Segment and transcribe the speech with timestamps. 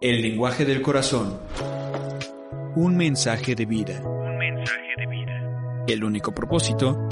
[0.00, 1.40] El lenguaje del corazón.
[2.76, 4.00] Un mensaje de vida.
[4.04, 5.84] Un mensaje de vida.
[5.88, 7.08] El único propósito,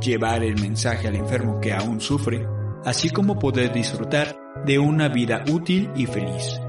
[0.00, 2.46] llevar el mensaje al enfermo que aún sufre,
[2.84, 6.60] así como poder disfrutar de una vida útil y feliz.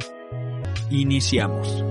[0.90, 1.84] Iniciamos.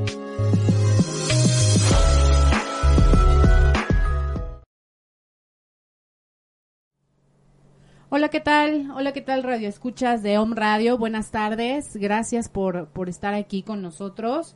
[8.15, 8.91] Hola, ¿qué tal?
[8.95, 10.99] Hola, ¿qué tal Radio Escuchas de Home Radio?
[10.99, 11.97] Buenas tardes.
[11.97, 14.55] Gracias por, por estar aquí con nosotros.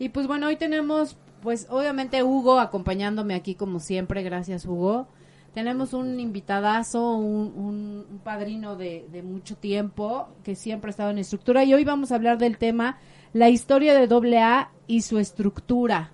[0.00, 4.24] Y pues bueno, hoy tenemos, pues obviamente Hugo acompañándome aquí como siempre.
[4.24, 5.06] Gracias, Hugo.
[5.54, 11.10] Tenemos un invitadazo, un, un, un padrino de, de mucho tiempo que siempre ha estado
[11.10, 11.62] en estructura.
[11.62, 12.98] Y hoy vamos a hablar del tema
[13.32, 16.10] la historia de AA y su estructura.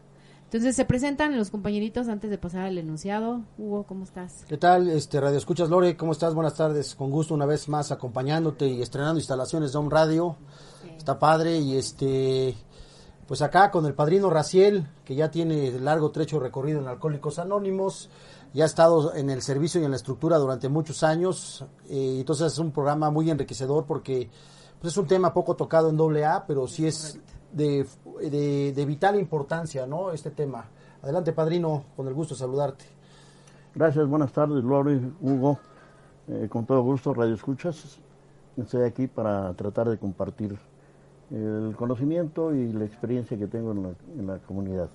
[0.52, 3.40] Entonces se presentan los compañeritos antes de pasar al enunciado.
[3.56, 4.44] Hugo, ¿cómo estás?
[4.46, 4.90] ¿Qué tal?
[4.90, 6.34] Este Radio Escuchas Lore, ¿cómo estás?
[6.34, 6.94] Buenas tardes.
[6.94, 10.36] Con gusto una vez más acompañándote y estrenando instalaciones de Home Radio.
[10.82, 10.90] Sí.
[10.98, 12.54] Está padre y este
[13.26, 18.10] pues acá con el padrino Raciel, que ya tiene largo trecho recorrido en Alcohólicos Anónimos,
[18.52, 22.52] ya ha estado en el servicio y en la estructura durante muchos años, eh, entonces
[22.52, 24.28] es un programa muy enriquecedor porque
[24.78, 27.18] pues es un tema poco tocado en doble A, pero sí es
[27.52, 27.86] de,
[28.20, 30.12] de, de, vital importancia, ¿no?
[30.12, 30.64] Este tema.
[31.02, 32.84] Adelante, padrino, con el gusto de saludarte.
[33.74, 35.58] Gracias, buenas tardes, Lore, Hugo.
[36.28, 37.98] Eh, con todo gusto, Radio Escuchas.
[38.56, 40.58] Estoy aquí para tratar de compartir
[41.30, 43.88] el conocimiento y la experiencia que tengo en la,
[44.18, 44.90] en la comunidad.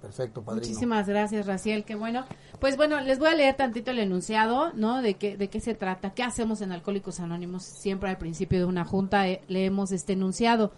[0.00, 0.64] Perfecto, padrino.
[0.64, 2.24] Muchísimas gracias, Raciel, qué bueno.
[2.60, 5.02] Pues bueno, les voy a leer tantito el enunciado, ¿no?
[5.02, 7.64] De qué, de qué se trata, qué hacemos en Alcohólicos Anónimos.
[7.64, 10.72] Siempre al principio de una junta eh, leemos este enunciado.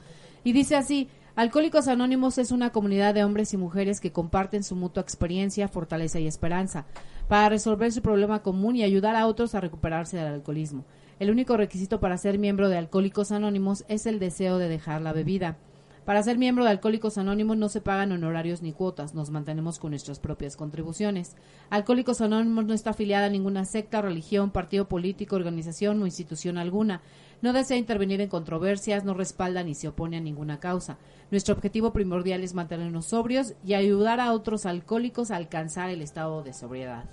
[0.45, 4.77] Y dice así, Alcohólicos Anónimos es una comunidad de hombres y mujeres que comparten su
[4.77, 6.87] mutua experiencia, fortaleza y esperanza
[7.28, 10.84] para resolver su problema común y ayudar a otros a recuperarse del alcoholismo.
[11.21, 15.12] El único requisito para ser miembro de Alcohólicos Anónimos es el deseo de dejar la
[15.12, 15.56] bebida.
[16.05, 19.91] Para ser miembro de Alcohólicos Anónimos no se pagan honorarios ni cuotas, nos mantenemos con
[19.91, 21.37] nuestras propias contribuciones.
[21.69, 27.03] Alcohólicos Anónimos no está afiliada a ninguna secta, religión, partido político, organización o institución alguna.
[27.43, 30.97] No desea intervenir en controversias, no respalda ni se opone a ninguna causa.
[31.31, 36.43] Nuestro objetivo primordial es mantenernos sobrios y ayudar a otros alcohólicos a alcanzar el estado
[36.43, 37.05] de sobriedad.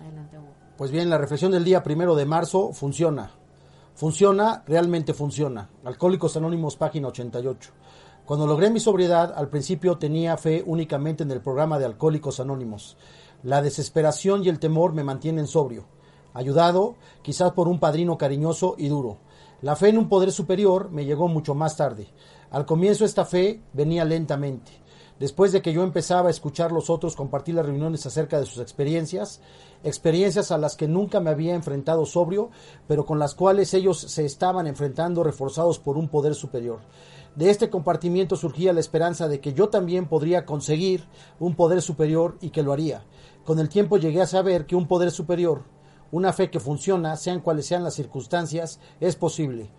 [0.00, 0.54] Adelante, Hugo.
[0.76, 3.30] Pues bien, la reflexión del día primero de marzo funciona.
[3.94, 5.68] Funciona, realmente funciona.
[5.84, 7.70] Alcohólicos Anónimos, página 88.
[8.24, 12.96] Cuando logré mi sobriedad, al principio tenía fe únicamente en el programa de Alcohólicos Anónimos.
[13.42, 15.84] La desesperación y el temor me mantienen sobrio,
[16.32, 19.18] ayudado quizás por un padrino cariñoso y duro.
[19.60, 22.08] La fe en un poder superior me llegó mucho más tarde.
[22.50, 24.72] Al comienzo esta fe venía lentamente.
[25.20, 28.58] Después de que yo empezaba a escuchar los otros compartir las reuniones acerca de sus
[28.58, 29.42] experiencias,
[29.84, 32.50] experiencias a las que nunca me había enfrentado sobrio,
[32.88, 36.80] pero con las cuales ellos se estaban enfrentando reforzados por un poder superior.
[37.36, 41.04] De este compartimiento surgía la esperanza de que yo también podría conseguir
[41.38, 43.04] un poder superior y que lo haría.
[43.44, 45.64] Con el tiempo llegué a saber que un poder superior,
[46.12, 49.70] una fe que funciona, sean cuales sean las circunstancias, es posible.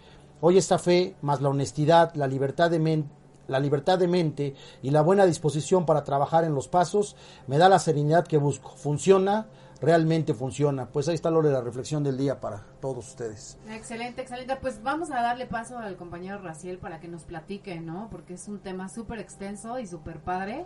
[0.42, 3.10] Hoy esta fe, más la honestidad, la libertad de mente,
[3.48, 7.16] la libertad de mente y la buena disposición para trabajar en los pasos
[7.48, 8.72] me da la serenidad que busco.
[8.76, 9.48] Funciona,
[9.82, 10.88] realmente funciona.
[10.88, 13.58] Pues ahí está Lore la reflexión del día para todos ustedes.
[13.70, 14.56] Excelente, excelente.
[14.58, 18.08] Pues vamos a darle paso al compañero Raciel para que nos platique, ¿no?
[18.12, 20.66] Porque es un tema súper extenso y súper padre.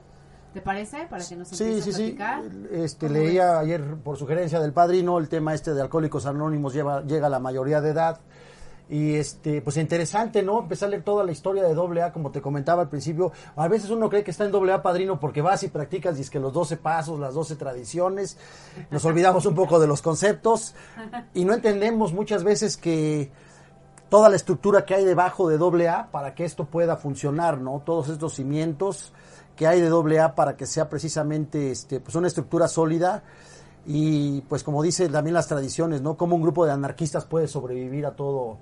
[0.53, 1.05] ¿Te parece?
[1.07, 2.43] Para que nos sí, sí, a platicar.
[2.43, 3.59] Sí, este, leía ves?
[3.59, 7.39] ayer por sugerencia del padrino el tema este de Alcohólicos Anónimos lleva, llega a la
[7.39, 8.19] mayoría de edad
[8.89, 12.31] y este pues interesante no empezar a leer toda la historia de doble A como
[12.31, 13.31] te comentaba al principio.
[13.55, 16.21] A veces uno cree que está en doble A padrino porque vas y practicas y
[16.21, 18.37] es que los 12 pasos las 12 tradiciones.
[18.89, 20.73] Nos olvidamos un poco de los conceptos.
[21.35, 23.31] Y no entendemos muchas veces que
[24.09, 27.83] toda la estructura que hay debajo de doble A para que esto pueda funcionar no
[27.85, 29.13] todos estos cimientos
[29.55, 33.21] que hay de doble A para que sea precisamente este pues una estructura sólida.
[33.85, 36.17] Y pues como dice también las tradiciones, ¿no?
[36.17, 38.57] Cómo un grupo de anarquistas puede sobrevivir a todo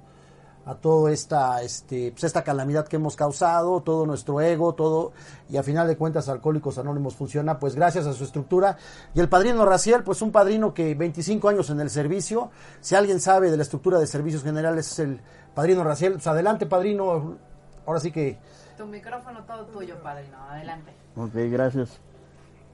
[0.68, 5.14] a toda esta este pues esta calamidad que hemos causado, todo nuestro ego, todo
[5.50, 8.78] y a final de cuentas Alcohólicos Anónimos funciona pues gracias a su estructura
[9.14, 13.22] y el padrino Raciel, pues un padrino que 25 años en el servicio, si alguien
[13.22, 15.22] sabe de la estructura de servicios generales es el
[15.56, 17.38] padrino Raciel, pues adelante padrino,
[17.86, 18.38] ahora sí que
[18.78, 20.92] tu micrófono todo tuyo, padrino, adelante.
[21.16, 22.00] Ok, gracias.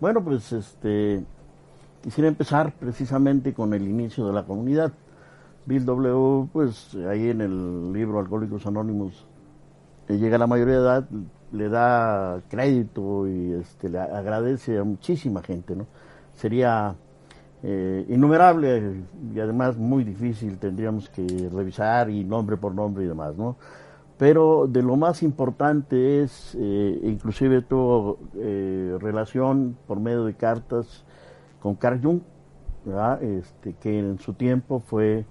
[0.01, 1.24] Bueno, pues este
[2.01, 4.92] quisiera empezar precisamente con el inicio de la comunidad.
[5.65, 9.25] Bill W, pues ahí en el libro Alcohólicos Anónimos,
[10.10, 11.10] eh, llega a la mayoría de edad,
[11.51, 15.88] le da crédito y este, le agradece a muchísima gente, ¿no?
[16.33, 16.95] Sería
[17.62, 23.38] eh, innumerable y además muy difícil, tendríamos que revisar y nombre por nombre y demás,
[23.38, 23.56] ¿no?
[24.18, 28.19] Pero de lo más importante es, eh, inclusive tuvo
[29.00, 31.06] relación por medio de cartas
[31.62, 32.19] con Carl Jung,
[33.21, 35.25] este, que en su tiempo fue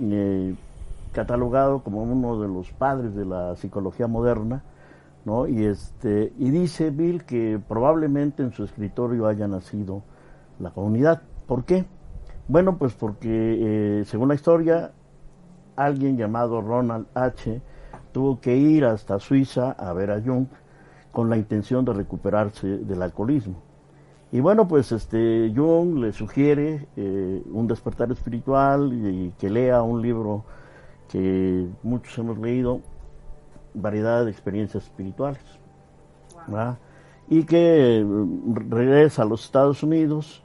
[0.00, 0.54] eh,
[1.12, 4.62] catalogado como uno de los padres de la psicología moderna,
[5.24, 5.46] ¿no?
[5.46, 10.02] Y este y dice Bill que probablemente en su escritorio haya nacido
[10.58, 11.22] la comunidad.
[11.46, 11.84] ¿Por qué?
[12.48, 14.92] Bueno, pues porque eh, según la historia
[15.76, 17.60] alguien llamado Ronald H
[18.12, 20.46] tuvo que ir hasta Suiza a ver a Jung
[21.10, 23.73] con la intención de recuperarse del alcoholismo.
[24.34, 30.02] Y bueno, pues este Jung le sugiere eh, un despertar espiritual y, que lea un
[30.02, 30.44] libro
[31.08, 32.80] que muchos hemos leído,
[33.74, 35.40] variedad de experiencias espirituales.
[37.28, 40.42] Y que mm, regresa a los Estados Unidos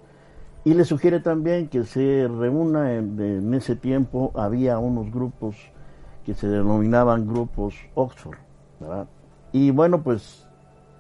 [0.64, 5.56] y le sugiere también que se reúna en, ese tiempo, había unos grupos
[6.28, 8.38] que se denominaban grupos Oxford.
[9.52, 10.48] Y bueno, pues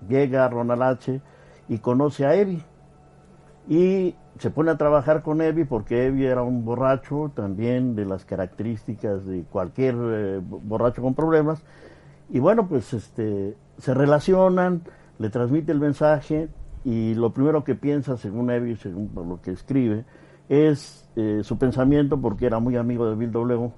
[0.07, 1.21] llega Ronald H.
[1.67, 2.63] y conoce a Evi
[3.69, 8.25] y se pone a trabajar con Evi porque Evi era un borracho también de las
[8.25, 11.63] características de cualquier eh, borracho con problemas.
[12.29, 14.81] Y bueno, pues este, se relacionan,
[15.19, 16.49] le transmite el mensaje
[16.83, 20.03] y lo primero que piensa, según Evi, según lo que escribe,
[20.47, 23.71] es eh, su pensamiento porque era muy amigo de Bill W.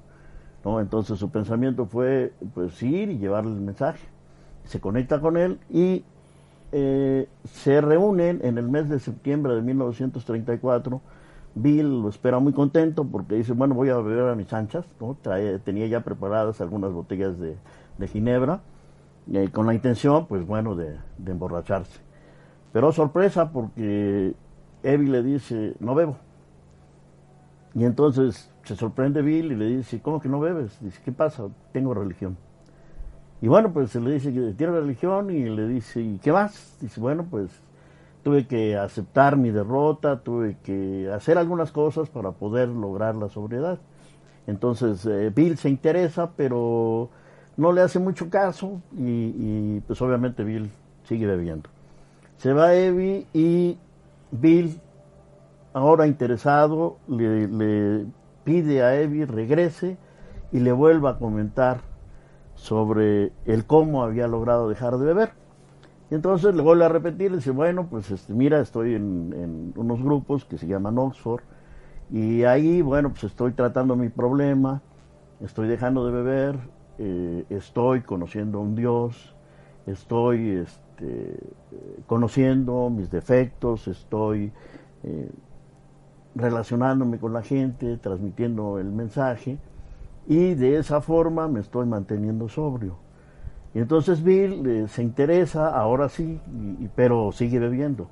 [0.64, 0.80] ¿no?
[0.80, 4.08] Entonces su pensamiento fue pues ir y llevarle el mensaje.
[4.64, 6.06] Se conecta con él y
[6.72, 11.02] eh, se reúnen en el mes de septiembre de 1934.
[11.54, 15.18] Bill lo espera muy contento porque dice, bueno, voy a beber a mis anchas, ¿no?
[15.66, 17.58] tenía ya preparadas algunas botellas de,
[18.08, 18.62] ginebra,
[19.32, 20.96] eh, con la intención, pues bueno, de,
[21.26, 22.00] emborracharse.
[22.72, 24.34] Pero sorpresa porque
[24.82, 26.16] Evi le dice, no bebo.
[27.74, 30.78] Y entonces se sorprende Bill y le dice, ¿cómo que no bebes?
[30.80, 31.48] Dice, ¿qué pasa?
[31.74, 32.38] Tengo religión.
[33.42, 36.78] Y bueno, pues se le dice que tiene religión y le dice, ¿y qué más?
[36.80, 37.50] Dice, bueno, pues
[38.24, 43.80] tuve que aceptar mi derrota, tuve que hacer algunas cosas para poder lograr la sobriedad.
[44.46, 47.10] Entonces eh, Bill se interesa, pero
[47.58, 50.70] no le hace mucho caso y, pues obviamente Bill
[51.06, 51.70] sigue bebiendo.
[52.38, 53.78] Se va Evi y
[54.32, 54.80] Bill,
[55.74, 58.06] ahora interesado, le, le
[58.44, 59.98] pide a Evi regrese
[60.52, 61.91] y le vuelva a comentar
[62.56, 65.32] sobre el cómo había logrado dejar de beber.
[66.10, 70.04] Y entonces le vuelve a repetir, le dice, bueno, pues este, mira, estoy en, unos
[70.04, 71.42] grupos que se llaman Oxford,
[72.12, 74.82] y ahí, bueno, pues estoy tratando mi problema,
[75.40, 76.60] estoy dejando de beber,
[76.98, 79.34] eh, estoy conociendo a un Dios,
[79.88, 81.40] estoy este,
[82.08, 84.52] conociendo mis defectos, estoy
[85.04, 85.32] eh,
[86.36, 89.58] relacionándome con la gente, transmitiendo el mensaje,
[90.32, 92.96] y de esa forma me estoy manteniendo sobrio.
[93.74, 96.40] Y entonces Bill eh, se interesa, ahora sí,
[96.96, 98.08] pero sigue bebiendo.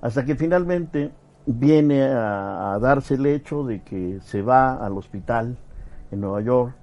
[0.00, 1.12] Hasta que finalmente
[1.46, 5.56] viene a, darse el hecho de que se va al hospital
[6.10, 6.74] en Nueva York,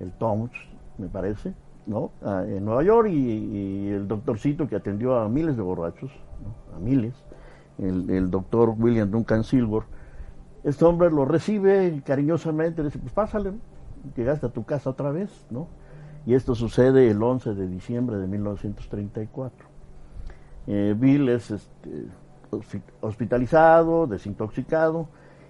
[0.00, 0.52] el Tom's,
[0.96, 1.52] me parece,
[1.84, 2.12] ¿no?
[2.24, 6.10] en Nueva York y, el doctorcito que atendió a miles de borrachos,
[6.74, 7.12] a miles,
[7.76, 9.82] el, el doctor William Duncan Silver,
[10.64, 13.52] este hombre lo recibe cariñosamente, le dice, pues pásale,
[14.16, 15.68] llegaste a tu casa otra vez, ¿no?
[16.26, 19.66] Y esto sucede el 11 de diciembre de 1934.
[20.68, 22.06] Eh, Bill es este,
[23.00, 25.08] hospitalizado, desintoxicado,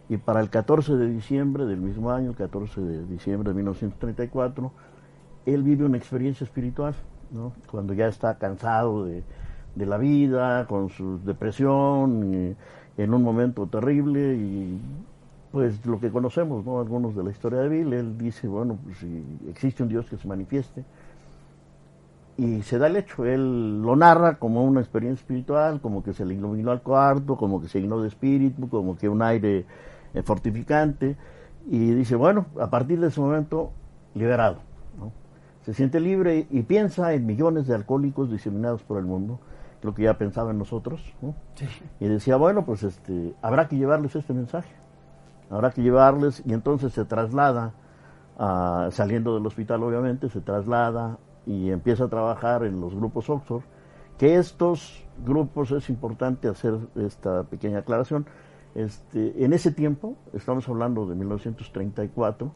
[0.08, 4.72] Y para el 14 de diciembre del mismo año, el 14 de diciembre de 1934,
[5.46, 6.94] él vive una experiencia espiritual,
[7.30, 7.52] ¿no?
[7.70, 9.22] cuando ya está cansado de,
[9.74, 14.78] de la vida, con su depresión, y en un momento terrible y
[15.52, 16.80] pues lo que conocemos, ¿no?
[16.80, 20.16] Algunos de la historia de Bill, él dice, bueno, pues si existe un Dios que
[20.16, 20.82] se manifieste,
[22.38, 26.24] y se da el hecho, él lo narra como una experiencia espiritual, como que se
[26.24, 29.66] le iluminó al cuarto, como que se llenó de espíritu, como que un aire
[30.14, 31.16] eh, fortificante,
[31.68, 33.70] y dice, bueno, a partir de ese momento,
[34.14, 34.56] liberado,
[34.98, 35.12] ¿no?
[35.66, 39.38] Se siente libre y piensa en millones de alcohólicos diseminados por el mundo,
[39.82, 41.34] lo que ya pensaba en nosotros, ¿no?
[42.00, 44.70] Y decía, bueno, pues este, habrá que llevarles este mensaje,
[45.52, 47.74] habrá que llevarles, y entonces se traslada,
[48.38, 53.62] a, saliendo del hospital obviamente, se traslada y empieza a trabajar en los grupos Oxford,
[54.18, 58.26] que estos grupos, es importante hacer esta pequeña aclaración,
[58.74, 62.50] este, en ese tiempo, estamos hablando de 1934,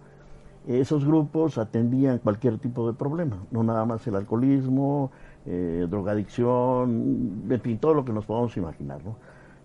[0.66, 5.12] esos grupos atendían cualquier tipo de problema, no nada más el alcoholismo,
[5.44, 9.04] eh, drogadicción, en fin, todo lo que nos podamos imaginar.
[9.04, 9.16] ¿no?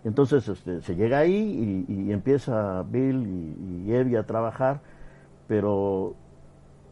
[0.03, 4.81] Entonces este, se llega ahí y, y empieza Bill y, y, Evie a trabajar,
[5.48, 6.15] pero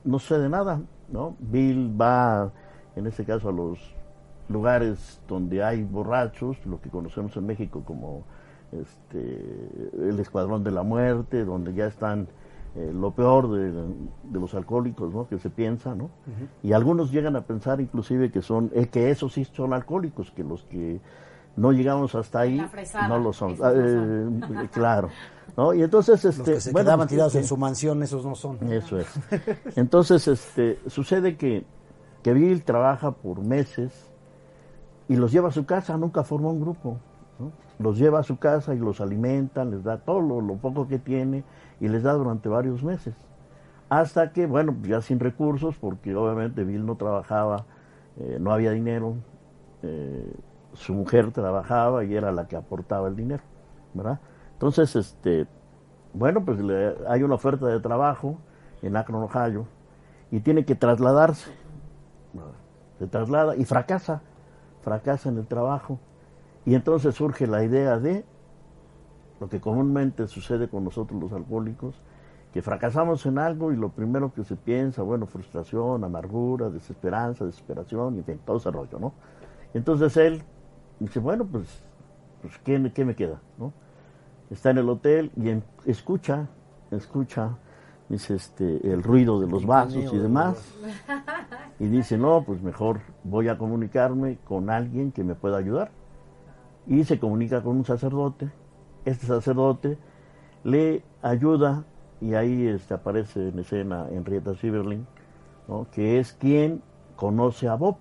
[0.04, 0.82] no sucede nada.
[1.12, 1.36] ¿no?
[1.40, 2.52] Bill va,
[2.96, 3.80] en este caso, a los
[4.48, 8.24] lugares donde hay borrachos, lo que conocemos en México como
[8.72, 12.28] este, el Escuadrón de la Muerte, donde ya están
[12.76, 15.28] eh, lo peor de, de, los alcohólicos, ¿no?
[15.28, 16.06] Que se piensa, ¿no?
[16.06, 16.48] Uh -huh.
[16.70, 20.44] Y algunos llegan a pensar inclusive que son, eh, que esos sí son alcohólicos, que
[20.44, 21.00] los que
[21.56, 22.66] no llegamos hasta ahí
[23.08, 23.56] no lo son.
[23.62, 25.10] Ah, eh, claro.
[25.58, 25.74] ¿no?
[25.74, 28.72] Y entonces, este, los que se bueno, quedaban tirados en su mansión, esos no son.
[28.72, 29.08] Eso es.
[29.76, 31.66] Entonces, este, sucede que,
[32.24, 34.10] que Bill trabaja por meses
[35.08, 36.98] y los lleva a su casa, nunca forma un grupo.
[37.40, 37.52] ¿no?
[37.80, 41.00] Los lleva a su casa y los alimenta, les da todo lo, lo poco que
[41.00, 41.44] tiene
[41.80, 43.16] y les da durante varios meses.
[43.90, 47.66] Hasta que, bueno, ya sin recursos, porque obviamente Bill no trabajaba,
[48.18, 49.16] eh, no había dinero,
[49.82, 50.32] eh,
[50.80, 53.44] su mujer trabajaba y era la que aportaba el dinero,
[53.94, 54.20] ¿verdad?
[54.54, 55.46] Entonces, este,
[56.14, 58.38] bueno, pues le, hay una oferta de trabajo
[58.82, 59.68] en Akron, Ohio,
[60.32, 61.52] y tiene que trasladarse.
[62.98, 64.22] Se traslada y fracasa,
[64.82, 66.00] fracasa en el trabajo.
[66.66, 68.24] Y entonces surge la idea de
[69.42, 72.02] lo que comúnmente sucede con nosotros los alcohólicos,
[72.54, 78.16] que fracasamos en algo y lo primero que se piensa, bueno, frustración, amargura, desesperanza, desesperación,
[78.16, 79.14] y en fin, todo ese rollo, ¿no?
[79.74, 80.42] Entonces él
[81.00, 81.68] dice, bueno, pues,
[82.42, 83.40] pues ¿qué, ¿qué, me queda?
[83.58, 83.74] ¿no?
[84.50, 86.48] Está en el hotel y en, escucha,
[86.92, 87.58] escucha,
[88.10, 90.76] dice, este, el ruido de los vasos y demás,
[91.80, 95.92] y dice, no, pues mejor voy a comunicarme con alguien que me pueda ayudar.
[96.88, 98.50] Y se comunica con un sacerdote,
[99.06, 99.98] este sacerdote
[100.64, 101.86] le ayuda
[102.22, 105.06] y ahí este, aparece en escena Henrietta Sieberling,
[105.68, 105.88] ¿no?
[105.92, 106.82] que es quien
[107.16, 107.98] conoce a Bob,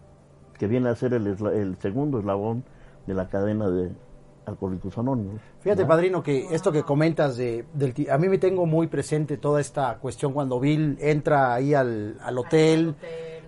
[0.58, 2.64] que viene a ser el, el segundo eslabón
[3.08, 3.90] de la cadena de
[4.46, 5.40] Alcohólicos Anónimos.
[5.60, 5.88] Fíjate, ¿no?
[5.88, 9.98] padrino, que esto que comentas de, del, a mí me tengo muy presente toda esta
[9.98, 12.94] cuestión cuando Bill entra ahí al, al hotel,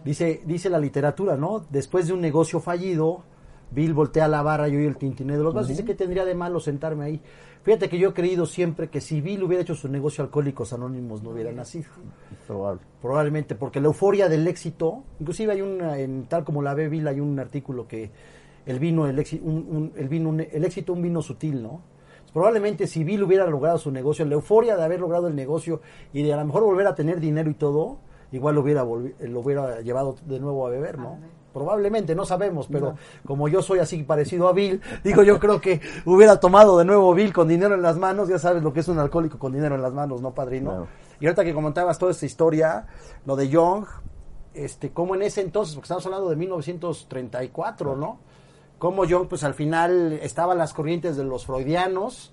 [0.05, 1.65] dice, dice la literatura, ¿no?
[1.71, 3.23] Después de un negocio fallido,
[3.71, 5.77] Bill voltea a la barra, yo y el tintiné de los vasos, uh -huh.
[5.77, 7.21] dice que tendría de malo sentarme ahí.
[7.63, 11.23] Fíjate que yo he creído siempre que si Bill hubiera hecho su negocio Alcohólicos Anónimos
[11.23, 11.91] no hubiera nacido.
[12.47, 12.81] Probable.
[13.03, 17.07] Probablemente, porque la euforia del éxito, inclusive hay una, en tal como la ve Bill,
[17.07, 18.11] hay un artículo que
[18.67, 21.81] el vino, el, éxito, un, un, el, vino, un, el éxito, un vino sutil, ¿no?
[22.33, 25.81] Probablemente si Bill hubiera logrado su negocio, la euforia de haber logrado el negocio
[26.13, 27.99] y de a lo mejor volver a tener dinero y todo,
[28.31, 31.19] igual lo hubiera, lo hubiera llevado de nuevo a beber, ¿no?
[31.53, 32.97] Probablemente, no sabemos, pero no.
[33.27, 37.13] como yo soy así parecido a Bill, digo, yo creo que hubiera tomado de nuevo
[37.13, 39.75] Bill con dinero en las manos, ya sabes lo que es un alcohólico con dinero
[39.75, 40.73] en las manos, ¿no, padrino?
[40.73, 40.87] No.
[41.19, 42.87] Y ahorita que comentabas toda esta historia,
[43.27, 43.85] lo de Young,
[44.55, 48.21] este, como en ese entonces, porque estamos hablando de 1934, ¿no?
[48.81, 52.33] Como Young, pues al final estaban las corrientes de los freudianos,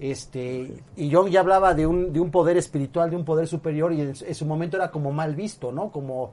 [0.00, 3.92] este, y Jung ya hablaba de un, de un poder espiritual, de un poder superior,
[3.92, 5.92] y en, en su momento era como mal visto, ¿no?
[5.92, 6.32] Como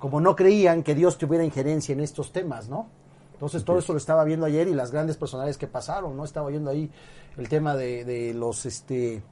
[0.00, 2.88] como no creían que Dios tuviera injerencia en estos temas, ¿no?
[3.34, 6.24] Entonces todo eso lo estaba viendo ayer y las grandes personalidades que pasaron, ¿no?
[6.24, 6.90] Estaba viendo ahí
[7.36, 9.22] el tema de, de los este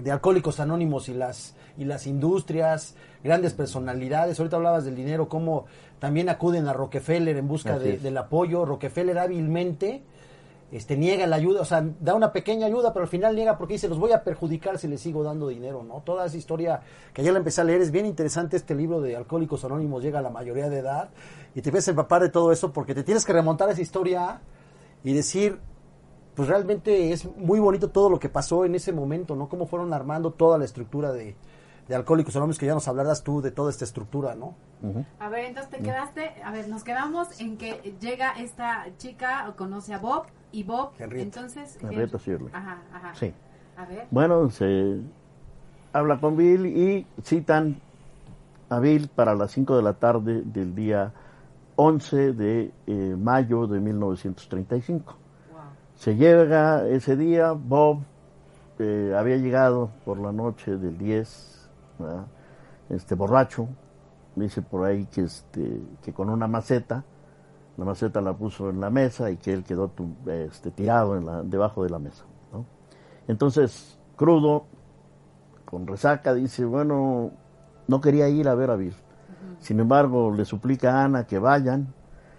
[0.00, 4.38] de alcohólicos anónimos y las y las industrias, grandes personalidades.
[4.38, 5.66] Ahorita hablabas del dinero, cómo
[5.98, 8.64] también acuden a Rockefeller en busca de, del apoyo.
[8.64, 10.02] Rockefeller hábilmente
[10.70, 13.74] este niega la ayuda, o sea, da una pequeña ayuda, pero al final niega porque
[13.74, 16.02] dice, los voy a perjudicar si les sigo dando dinero, ¿no?
[16.04, 16.80] Toda esa historia
[17.14, 20.18] que ayer la empecé a leer, es bien interesante este libro de Alcohólicos Anónimos, llega
[20.18, 21.08] a la mayoría de edad,
[21.54, 23.80] y te ves a empapar de todo eso porque te tienes que remontar a esa
[23.80, 24.40] historia
[25.02, 25.58] y decir,
[26.34, 29.48] pues realmente es muy bonito todo lo que pasó en ese momento, ¿no?
[29.48, 31.34] Cómo fueron armando toda la estructura de,
[31.88, 34.54] de Alcohólicos Anónimos, que ya nos hablarás tú de toda esta estructura, ¿no?
[35.18, 39.94] A ver, entonces te quedaste, a ver, nos quedamos en que llega esta chica, conoce
[39.94, 41.22] a Bob, y Bob, Henrietta.
[41.40, 41.78] entonces...
[41.82, 42.50] Henrietta él- Shirley.
[42.52, 43.14] Ajá, ajá.
[43.14, 43.32] Sí.
[43.76, 44.06] A ver.
[44.10, 45.00] Bueno, se
[45.92, 47.80] habla con Bill y citan
[48.70, 51.12] a Bill para las 5 de la tarde del día
[51.76, 55.16] 11 de eh, mayo de 1935.
[55.52, 55.60] Wow.
[55.96, 58.00] Se llega ese día, Bob
[58.78, 61.57] eh, había llegado por la noche del 10,
[61.98, 62.26] ¿verdad?
[62.90, 63.68] este borracho,
[64.36, 67.04] dice por ahí que, este, que con una maceta,
[67.76, 71.26] la maceta la puso en la mesa y que él quedó tu- este, tirado en
[71.26, 72.24] la, debajo de la mesa.
[72.52, 72.64] ¿no?
[73.28, 74.64] Entonces, crudo,
[75.64, 77.30] con resaca, dice, bueno,
[77.86, 78.94] no quería ir a ver a Bill.
[79.60, 81.92] Sin embargo, le suplica a Ana que vayan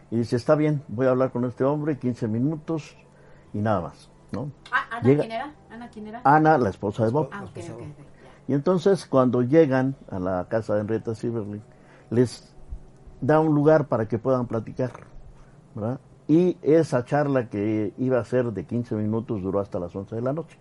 [0.09, 2.95] y dice, está bien, voy a hablar con este hombre 15 minutos
[3.53, 4.09] y nada más.
[4.31, 4.49] ¿no?
[4.71, 5.53] Ah, ¿Ana Llega- quién era?
[5.69, 6.21] ¿Ana quién era?
[6.23, 7.29] Ana, la esposa de Bob.
[7.31, 8.05] Ah, ok, ok, ok,
[8.49, 11.61] Y entonces cuando llegan a la casa de Henrietta Silverling,
[12.09, 12.51] les
[13.21, 14.89] da un lugar para que puedan platicar.
[15.75, 15.99] ¿verdad?
[16.27, 20.21] Y esa charla que iba a ser de 15 minutos duró hasta las 11 de
[20.23, 20.57] la noche.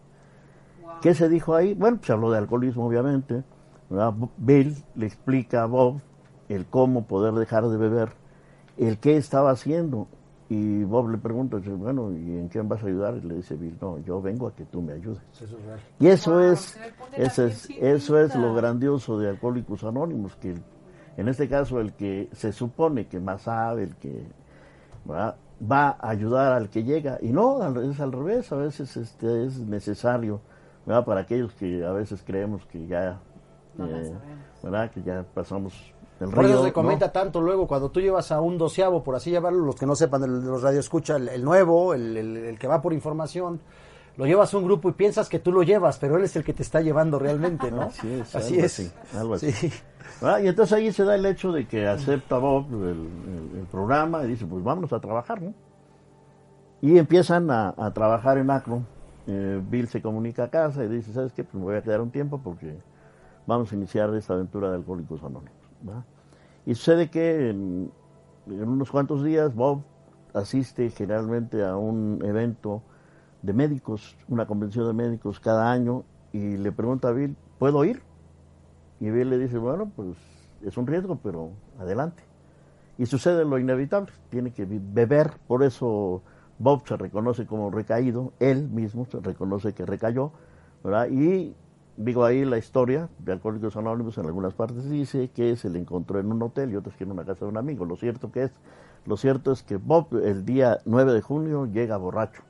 [0.83, 1.01] Wow.
[1.01, 1.73] ¿Qué se dijo ahí?
[1.73, 3.43] Bueno, se habló de alcoholismo, obviamente.
[3.89, 4.13] ¿verdad?
[4.37, 6.03] Bill le explica a Bob
[6.51, 8.11] el cómo poder dejar de beber,
[8.77, 10.09] el qué estaba haciendo.
[10.51, 13.17] Y Bob le pregunta, dice, bueno, ¿y en qué vas a ayudar?
[13.17, 15.21] Y le dice Bill, no, yo vengo a que tú me ayudes.
[15.35, 15.79] Eso es real.
[16.01, 16.79] Y eso Wow, es,
[17.17, 20.55] eso es, eso es lo grandioso de Alcohólicos Anónimos, que
[21.19, 24.23] en este caso el que se supone que más sabe, el que
[25.05, 25.37] ¿verdad?
[25.71, 29.45] va a ayudar al que llega, y no, al- es al revés, a veces este,
[29.45, 30.41] es necesario,
[30.87, 31.05] ¿verdad?
[31.05, 33.19] para aquellos que a veces creemos que ya,
[33.77, 36.55] No eh, que ya pasamos el Por río.
[36.55, 36.75] eso se ¿no?
[36.75, 39.95] comenta tanto luego cuando tú llevas a un doceavo, por así llamarlo, los que no
[39.95, 43.61] sepan de los radioescucha, el, el nuevo, el, el- el que va por información,
[44.17, 46.43] lo llevas a un grupo y piensas que tú lo llevas, pero él es el
[46.43, 47.83] que te está llevando realmente, ¿no?
[47.89, 48.73] Así es, Así algo es.
[48.81, 49.53] así, algo así.
[49.53, 49.73] Sí.
[50.21, 50.41] ¿verdad?
[50.41, 54.47] Y entonces ahí se da el hecho de que acepta Bob el, programa y dice,
[54.47, 55.53] pues vámonos a trabajar, ¿no?
[56.81, 58.87] Y empiezan a, a trabajar en Akron.
[59.27, 61.45] Eh, Bill se comunica a casa y dice, ¿sabes qué?
[61.45, 62.79] Pues me voy a quedar un tiempo porque
[63.47, 65.58] vamos a iniciar esta aventura de Alcohólicos Anónimos.
[66.67, 67.91] Y sucede que en,
[68.47, 69.83] en unos cuantos días Bob
[70.35, 72.83] asiste generalmente a un evento
[73.43, 78.03] de médicos, una convención de médicos cada año, y le pregunta a Bill, ¿puedo ir?
[79.01, 80.17] Y Bill le dice, bueno, pues
[80.63, 82.23] es un riesgo, pero adelante.
[82.99, 86.23] Y sucede lo inevitable, tiene que be- beber, por eso
[86.59, 90.33] Bob se reconoce como recaído, él mismo se reconoce que recayó,
[90.83, 91.09] ¿verdad?
[91.09, 91.55] Y
[91.99, 96.21] digo ahí la historia de Alcohólicos Anónimos en algunas partes dice que se le encontró
[96.21, 97.85] en un hotel y otras que en una casa de un amigo.
[97.85, 98.53] Lo cierto que es,
[99.05, 102.43] lo cierto es que Bob el día 9 de junio llega borracho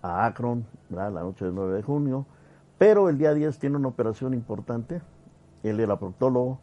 [0.00, 2.24] a Akron, la noche del 9 de junio,
[2.78, 5.02] pero el día 10 tiene una operación importante,
[5.64, 6.60] él era proctólogo,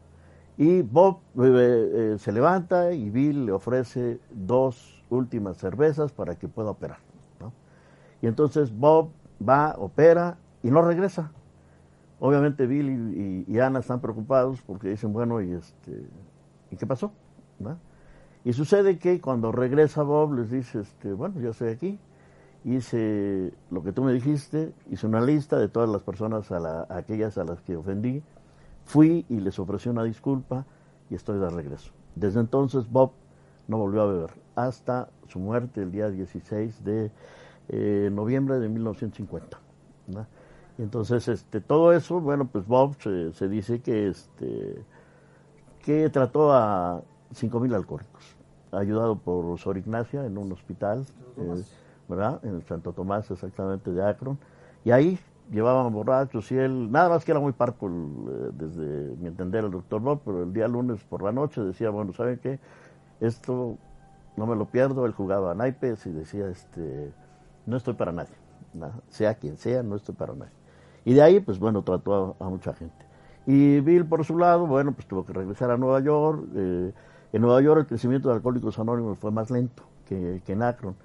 [0.57, 6.47] y Bob eh, eh, se levanta y Bill le ofrece dos últimas cervezas para que
[6.47, 6.99] pueda operar.
[8.21, 9.09] Y entonces Bob
[9.47, 11.31] va, opera y no regresa.
[12.19, 16.07] Obviamente Bill y, y- Ana están preocupados porque dicen, bueno, ¿y, este,
[16.71, 17.11] ¿y qué pasó?
[18.43, 21.99] Y sucede que cuando regresa Bob les dice, este, bueno, ya estoy aquí,
[22.63, 26.85] hice lo que tú me dijiste, hice una lista de todas las personas, a, la-
[26.89, 28.21] aquellas a las que ofendí,
[28.85, 30.65] fui y les ofrecí una disculpa
[31.09, 31.91] y estoy de regreso.
[32.15, 33.11] Desde entonces Bob
[33.67, 37.11] no volvió a beber hasta su muerte el día 16 de
[37.69, 39.59] eh, noviembre de 1950.
[40.07, 40.27] ¿no?
[40.77, 44.83] Y entonces este, todo eso, bueno, pues Bob se, se dice que, este,
[45.83, 47.01] que trató a
[47.33, 48.35] 5.000 alcohólicos,
[48.71, 51.05] ayudado por Sor Ignacia en un hospital,
[51.37, 51.63] eh,
[52.07, 52.39] ¿verdad?
[52.43, 54.37] En el Santo Tomás exactamente de Akron.
[54.83, 55.19] Y ahí
[55.51, 59.63] llevaban borrachos y él, nada más que era muy parco, el, eh, desde mi entender,
[59.63, 62.59] el doctor Bob, pero el día lunes por la noche decía, bueno, ¿saben qué?
[63.21, 63.77] Esto
[64.35, 67.13] no me lo pierdo, él jugaba a naipes y decía, este,
[67.65, 68.35] no estoy para nadie,
[68.73, 68.91] ¿no?
[69.07, 70.64] sea quien sea, no estoy para nadie.
[71.05, 73.05] Y de ahí, pues bueno, trató a, mucha gente.
[73.45, 76.43] Y Bill, por su lado, bueno, pues tuvo que regresar a Nueva York.
[76.55, 76.91] eh,
[77.33, 80.95] en Nueva York el crecimiento de Alcohólicos Anónimos fue más lento que, que en Akron.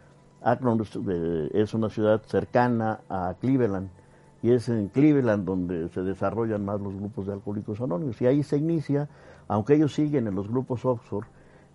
[0.42, 3.88] Akron es, eh, es una ciudad cercana a Cleveland
[4.42, 8.22] y es en Cleveland donde se desarrollan más los grupos de Alcohólicos Anónimos.
[8.22, 9.08] Y ahí se inicia,
[9.48, 11.26] aunque ellos siguen en los grupos Oxford,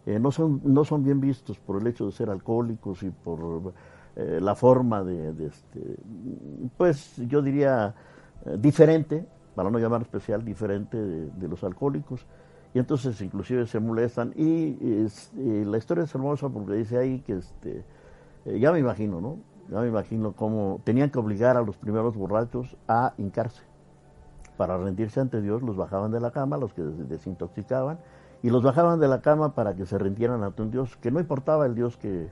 [0.06, 3.74] eh, no, son, no son bien vistos por el hecho de ser alcohólicos y por
[4.16, 5.98] eh, la forma de, de este,
[6.78, 7.94] pues yo diría
[8.46, 12.26] eh, diferente, para no llamar especial, diferente de, de los alcohólicos.
[12.74, 14.34] Y entonces inclusive se molestan.
[14.36, 17.84] Y, es- y la historia es hermosa porque dice ahí que, este,
[18.46, 19.38] eh, ya me imagino, ¿no?
[19.70, 23.64] yo me imagino cómo tenían que obligar a los primeros borrachos a hincarse.
[24.58, 28.00] Para rendirse ante Dios, los bajaban de la cama, los que des- desintoxicaban,
[28.44, 31.20] y los bajaban de la cama para que se rindieran ante un Dios, que no
[31.20, 32.30] importaba el Dios que,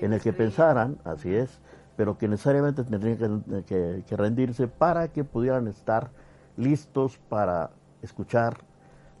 [0.00, 1.60] en el que pensaran, así es,
[1.96, 6.10] pero que necesariamente tendrían que, que- que rendirse para que pudieran estar
[6.56, 7.70] listos para
[8.02, 8.58] escuchar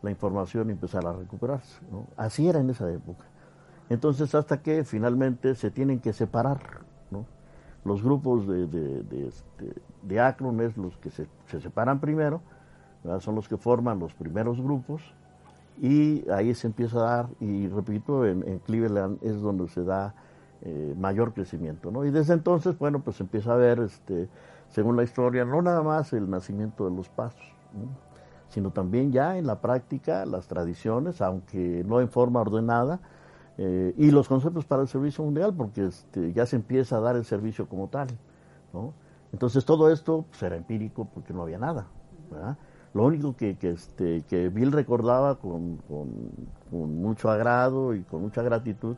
[0.02, 1.80] la información y empezar a recuperarse.
[1.90, 2.06] ¿no?
[2.16, 3.24] Así era en esa época.
[3.88, 6.58] Entonces, hasta que finalmente se tienen que separar,
[7.10, 7.24] ¿no?
[7.84, 12.40] Los grupos de, de, de, este, de Akron es los que se, se separan primero,
[13.04, 13.20] ¿verdad?
[13.20, 15.02] son los que forman los primeros grupos,
[15.80, 20.14] y ahí se empieza a dar, y repito, en, en Cleveland es donde se da
[20.62, 22.04] eh, mayor crecimiento, ¿no?
[22.04, 24.28] Y desde entonces, bueno, pues empieza a ver, este,
[24.68, 28.06] según la historia, no nada más el nacimiento de los pasos, ¿no?
[28.48, 33.00] sino también ya en la práctica las tradiciones, aunque no en forma ordenada,
[33.58, 37.16] eh, y los conceptos para el servicio mundial, porque este, ya se empieza a dar
[37.16, 38.08] el servicio como tal.
[38.72, 38.92] ¿no?
[39.32, 41.86] Entonces todo esto pues, era empírico porque no había nada.
[42.30, 42.56] ¿verdad?
[42.94, 46.08] Lo único que, que, este, que Bill recordaba con, con,
[46.70, 48.96] con mucho agrado y con mucha gratitud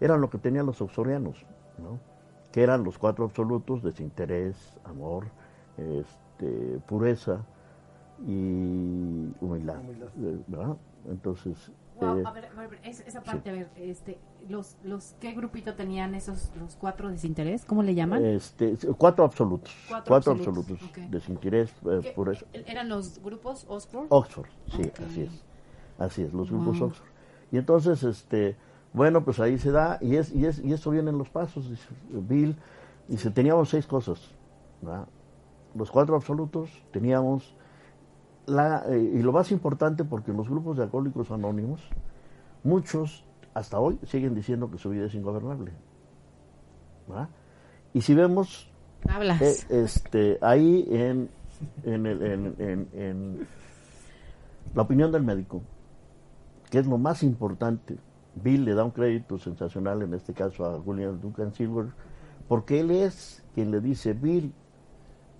[0.00, 1.44] era lo que tenían los oxorianos,
[1.78, 1.98] ¿no?
[2.52, 5.26] que eran los cuatro absolutos, desinterés, amor,
[5.76, 7.44] este, pureza
[8.26, 9.80] y humildad.
[10.20, 10.76] eh, ¿verdad?
[11.08, 15.14] Entonces, Wow, eh, a ver, a ver, es- esa parte, a ver, este, los, los,
[15.20, 17.64] ¿qué grupito tenían esos, los cuatro desinterés?
[17.66, 18.24] ¿Cómo le llaman?
[18.24, 19.70] Este, cuatro absolutos.
[19.86, 20.88] Cuatro Cuatro, absolutos, absolutos.
[20.90, 21.10] ok.
[21.10, 22.46] Desinterés, eh, ¿Qué- pureza.
[22.52, 24.06] ¿Eran los grupos Osborne?
[24.10, 25.00] Oxford, sí, Ok.
[25.02, 25.44] así es.
[25.98, 26.88] Así es, los grupos Wow.
[26.88, 27.08] Oxford.
[27.52, 28.56] Y entonces, este,
[28.92, 31.68] bueno, pues ahí se da, y es, y es, y eso viene en los pasos,
[31.70, 32.56] dice Bill,
[33.08, 34.20] dice, teníamos seis cosas,
[34.82, 35.06] ¿verdad?
[35.74, 37.54] Los cuatro absolutos, teníamos
[38.46, 41.80] la, eh, y lo más importante, porque los grupos de alcohólicos anónimos,
[42.64, 43.24] muchos
[43.54, 45.72] hasta hoy siguen diciendo que su vida es ingobernable.
[47.08, 47.28] ¿verdad?
[47.94, 48.70] Y si vemos
[49.08, 49.40] Hablas.
[49.42, 51.28] eh, este, ahí en,
[51.84, 53.46] en, el- en- en- en
[54.74, 55.62] la opinión del médico,
[56.70, 57.96] que es lo más importante,
[58.34, 61.86] Bill le da un crédito sensacional en este caso a William Duncan Silver,
[62.48, 64.52] porque él es quien le dice, Bill,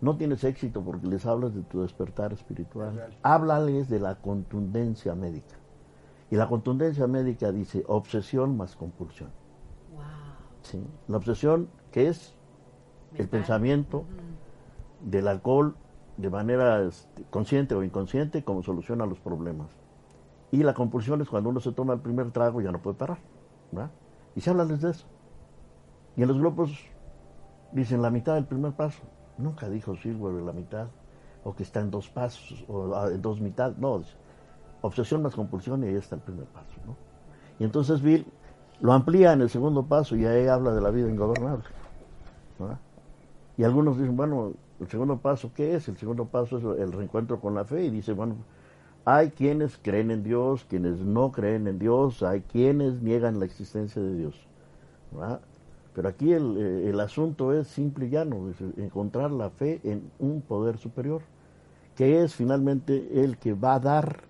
[0.00, 5.56] no tienes éxito porque les hablas de tu despertar espiritual, háblales de la contundencia médica.
[6.30, 9.30] Y la contundencia médica dice obsesión más compulsión.
[9.92, 10.02] wow.
[10.62, 10.80] ¿sí?
[11.08, 12.34] La obsesión que es
[13.12, 13.40] el Mental.
[13.40, 14.04] pensamiento
[15.00, 15.74] del alcohol
[16.16, 19.68] de manera este, consciente o inconsciente como soluciona los problemas.
[20.52, 22.96] Y la compulsión es cuando uno se toma el primer trago y ya no puede
[22.96, 23.18] parar.
[23.70, 23.90] ¿verdad?
[24.34, 25.06] Y se hablarles de eso.
[26.16, 26.72] Y en los grupos
[27.72, 29.00] dicen la mitad del primer paso.
[29.38, 30.88] Nunca dijo Silver la mitad,
[31.44, 33.74] o que está en dos pasos, o ah, en dos mitad.
[33.76, 34.02] No,
[34.82, 36.74] obsesión más compulsión y ahí está el primer paso.
[36.86, 36.96] ¿no?
[37.58, 38.26] Y entonces Bill
[38.80, 41.64] lo amplía en el segundo paso y ahí habla de la vida ingobernable.
[43.56, 45.88] Y algunos dicen, bueno, el segundo paso, ¿qué es?
[45.88, 48.36] El segundo paso es el reencuentro con la fe y dice, bueno,
[49.04, 54.00] hay quienes creen en Dios, quienes no creen en Dios, hay quienes niegan la existencia
[54.00, 54.34] de Dios.
[55.12, 55.40] ¿verdad?
[55.94, 60.10] Pero aquí el, eh, el asunto es simple y llano, es encontrar la fe en
[60.18, 61.22] un poder superior,
[61.96, 64.20] que es finalmente el que va a dar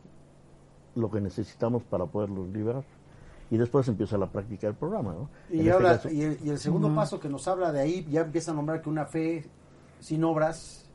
[0.95, 2.83] lo que necesitamos para poderlos liberar.
[3.51, 5.13] Y después empieza la práctica del programa.
[5.13, 5.29] ¿no?
[5.51, 8.07] Y, este ahora, caso- y, el, y el segundo paso que nos habla de ahí
[8.11, 9.45] ya empieza a nombrar que una fe
[9.99, 10.89] sin obras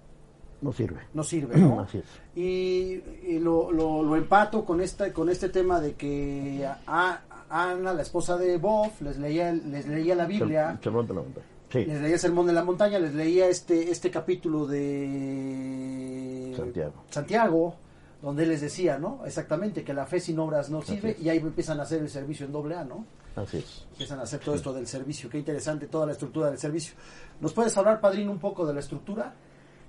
[0.62, 1.00] no sirve.
[1.14, 1.80] no sirve, ¿no?
[1.82, 2.06] Así es.
[2.36, 7.72] Y, y lo, lo, lo empato con esta, con este tema de que a, a
[7.72, 11.22] Ana, la esposa de Bob, les leía, les leía la Biblia, Cher- Cherrón de la
[11.22, 11.46] Montaña.
[11.72, 16.94] Sí, les leía el Sermón de la Montaña, les leía este, este capítulo de Santiago.
[17.10, 17.76] Santiago,
[18.22, 19.22] donde él les decía, ¿no?
[19.26, 22.46] Exactamente, que la fe sin obras no sirve, y ahí empiezan a hacer el servicio
[22.46, 23.06] en doble A, ¿no?
[23.36, 23.86] así es.
[23.92, 26.96] Empiezan a hacer todo esto del servicio, qué interesante toda la estructura del servicio.
[27.42, 29.34] ¿Nos puedes hablar, Padrino, un poco de la estructura?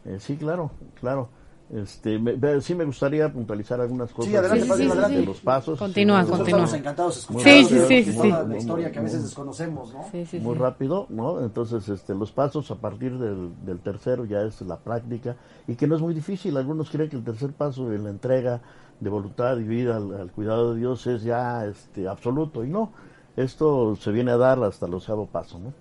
[0.07, 1.29] Eh, sí, claro, claro.
[1.69, 5.27] Este, me- sí me gustaría puntualizar algunas cosas adelante, Padrino, de adelante.
[5.27, 5.77] los pasos.
[5.81, 6.49] Continúa, Sí, continúa.
[6.49, 8.49] estamos encantados escuchando Sí, sí, sí, sí, toda sí.
[8.51, 10.05] la historia que a veces Muy- desconocemos, ¿no?
[10.12, 10.61] Sí, sí, muy sí.
[10.61, 11.40] rápido, ¿no?
[11.40, 15.35] Entonces, este, los pasos a partir del, del tercero ya es la práctica
[15.66, 16.57] y que no es muy difícil.
[16.57, 18.61] Algunos creen que el tercer paso de la entrega
[19.01, 22.92] de voluntad y vida al, al cuidado de Dios es ya este, absoluto y no.
[23.37, 25.73] Esto se viene a dar hasta el onceavo paso, ¿no?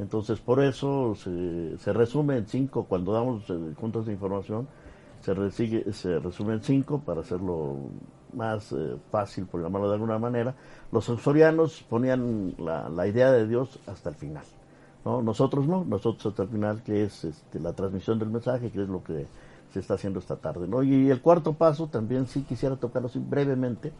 [0.00, 4.66] Entonces, por eso se, se resume en cinco, cuando damos eh, juntas de información,
[5.22, 7.76] se, resigue- se resume en cinco para hacerlo
[8.32, 10.54] más eh, fácil, por llamarlo de alguna manera.
[10.92, 14.44] Los sensorianos ponían la, la idea de Dios hasta el final.
[15.04, 15.20] ¿no?
[15.22, 18.88] Nosotros no, nosotros hasta el final, que es este, la transmisión del mensaje, que es
[18.88, 19.26] lo que
[19.72, 20.66] se está haciendo esta tarde.
[20.66, 20.82] ¿no?
[20.82, 23.92] Y el cuarto paso también sí quisiera tocarlo así brevemente,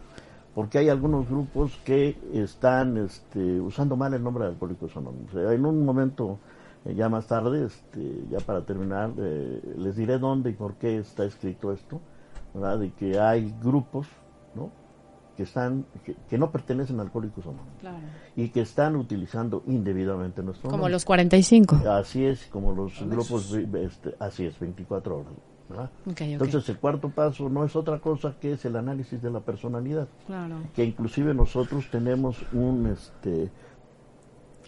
[0.55, 5.35] porque hay algunos grupos que están este, usando mal el nombre de Alcohólicos Anónimos.
[5.35, 6.39] Eh, En un momento
[6.87, 10.97] Eh, ya más tarde, este, ya para terminar, eh, les diré dónde y por qué
[10.97, 12.01] está escrito esto,
[12.55, 12.79] ¿verdad?
[12.79, 14.07] De que hay grupos,
[14.55, 14.71] ¿no?
[15.37, 17.99] Que están, que, que no pertenecen a Alcohólicos Anónimos Claro.
[18.35, 20.93] y que están utilizando indebidamente nuestro Como nombre.
[20.93, 21.77] los 45.
[21.87, 25.33] Así es, como los grupos, este, así es, 24 horas,
[26.17, 30.09] Entonces el cuarto paso no es otra cosa que es el análisis de la personalidad
[30.27, 30.57] Claro.
[30.75, 33.51] que inclusive nosotros tenemos un este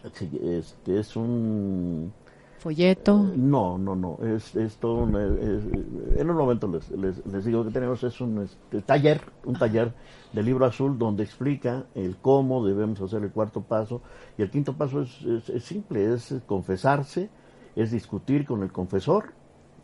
[0.05, 2.13] este es un
[2.59, 3.19] Folleto.
[3.37, 7.65] no no no es, es todo un, es- en un momento les, les, les digo
[7.65, 9.93] que tenemos es un este, taller un taller
[10.33, 14.01] de libro azul donde explica el cómo debemos hacer el cuarto paso
[14.39, 17.29] y el quinto paso es- es simple es confesarse
[17.75, 19.33] es discutir con el confesor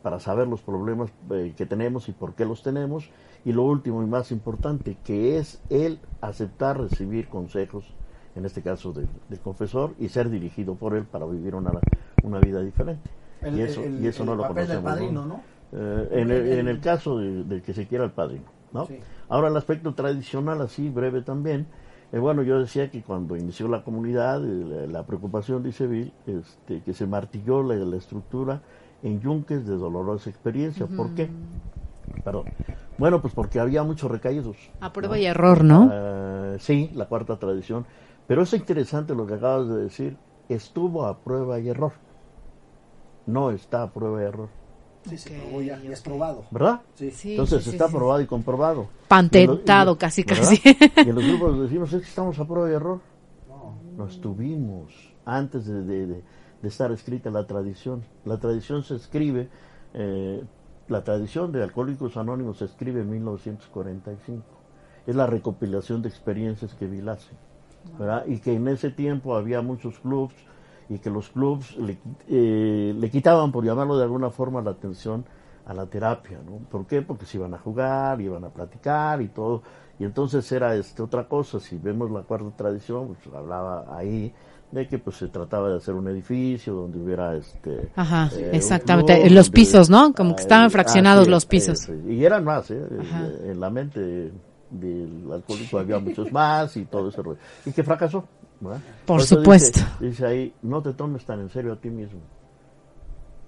[0.09, 3.11] para saber los problemas eh, que tenemos y por qué los tenemos.
[3.45, 7.85] Y lo último y más importante, que es el aceptar recibir consejos,
[8.35, 11.73] en este caso de- del confesor, y ser dirigido por él para vivir una,
[12.23, 13.11] una vida diferente.
[13.43, 14.83] El, y eso, el- y eso el no lo conocemos.
[14.83, 15.43] padrino, ¿no?
[15.73, 18.47] Eh, en, el, en el caso de, de que se quiera el padrino.
[18.73, 18.87] ¿no?
[18.87, 18.99] Sí.
[19.29, 21.67] Ahora el aspecto tradicional, así breve también.
[22.13, 26.13] eh, bueno, yo decía que cuando inició la comunidad, eh, la, la preocupación, dice Bill,
[26.27, 28.63] este, que se martilló la, la estructura
[29.03, 30.87] en yunques de dolorosa experiencia.
[30.87, 31.29] ¿Por qué?
[32.25, 32.45] Perdón.
[32.99, 34.57] Bueno, pues porque había muchos recaídos.
[34.81, 35.91] A prueba y error, ¿no?
[35.93, 37.87] Eh, sí, la cuarta tradición.
[38.27, 40.17] Pero es interesante lo que acabas de decir.
[40.49, 41.93] Estuvo a prueba y error.
[43.27, 44.49] No está a prueba y error.
[45.09, 46.45] Sí, se Ok, probó ya, ya es probado.
[46.51, 46.81] ¿Verdad?
[46.95, 47.11] Sí.
[47.11, 47.95] Sí, Entonces sí, está sí.
[47.95, 48.89] probado y comprobado.
[49.07, 50.43] Patentado casi, ¿verdad?
[50.43, 50.61] casi.
[51.07, 53.01] Y en los grupos decimos, es que estamos a prueba y error.
[53.49, 53.75] No.
[53.97, 54.93] No estuvimos
[55.25, 56.25] antes de, de- de-
[56.63, 58.05] de estar escrita la tradición.
[58.25, 59.49] La tradición se escribe,
[59.95, 60.43] eh,
[60.89, 64.45] la tradición de Alcohólicos Anónimos se escribe en 1945.
[65.07, 67.31] Es la recopilación de experiencias que Bill hace.
[67.99, 68.25] ¿verdad?
[68.27, 70.35] Y que en ese tiempo había muchos clubs
[70.89, 75.25] y que los clubs le, eh, le quitaban, por llamarlo de alguna forma, la atención
[75.67, 76.59] a la terapia, ¿no?
[76.71, 77.03] ¿Por qué?
[77.03, 79.63] Porque se iban a jugar, iban a platicar y todo.
[79.99, 84.33] Y entonces era este, otra cosa, si vemos la cuarta tradición, pues hablaba ahí
[84.71, 89.19] de que pues se trataba de hacer un edificio donde hubiera este Ajá, eh, exactamente.
[89.23, 90.13] club, Los pisos, ¿no?
[90.13, 91.89] Como que estaban Ah, fraccionados los pisos.
[91.89, 92.77] eh, y eran más, ¿eh?
[92.91, 94.31] Eh, En la mente
[94.71, 97.39] del alcohólico había muchos más y todo ese rollo.
[97.65, 98.25] Y que fracasó.
[98.61, 98.81] ¿verdad?
[99.07, 99.79] Por supuesto.
[100.01, 102.21] Dice, dice ahí, no te tomes tan en serio a ti mismo.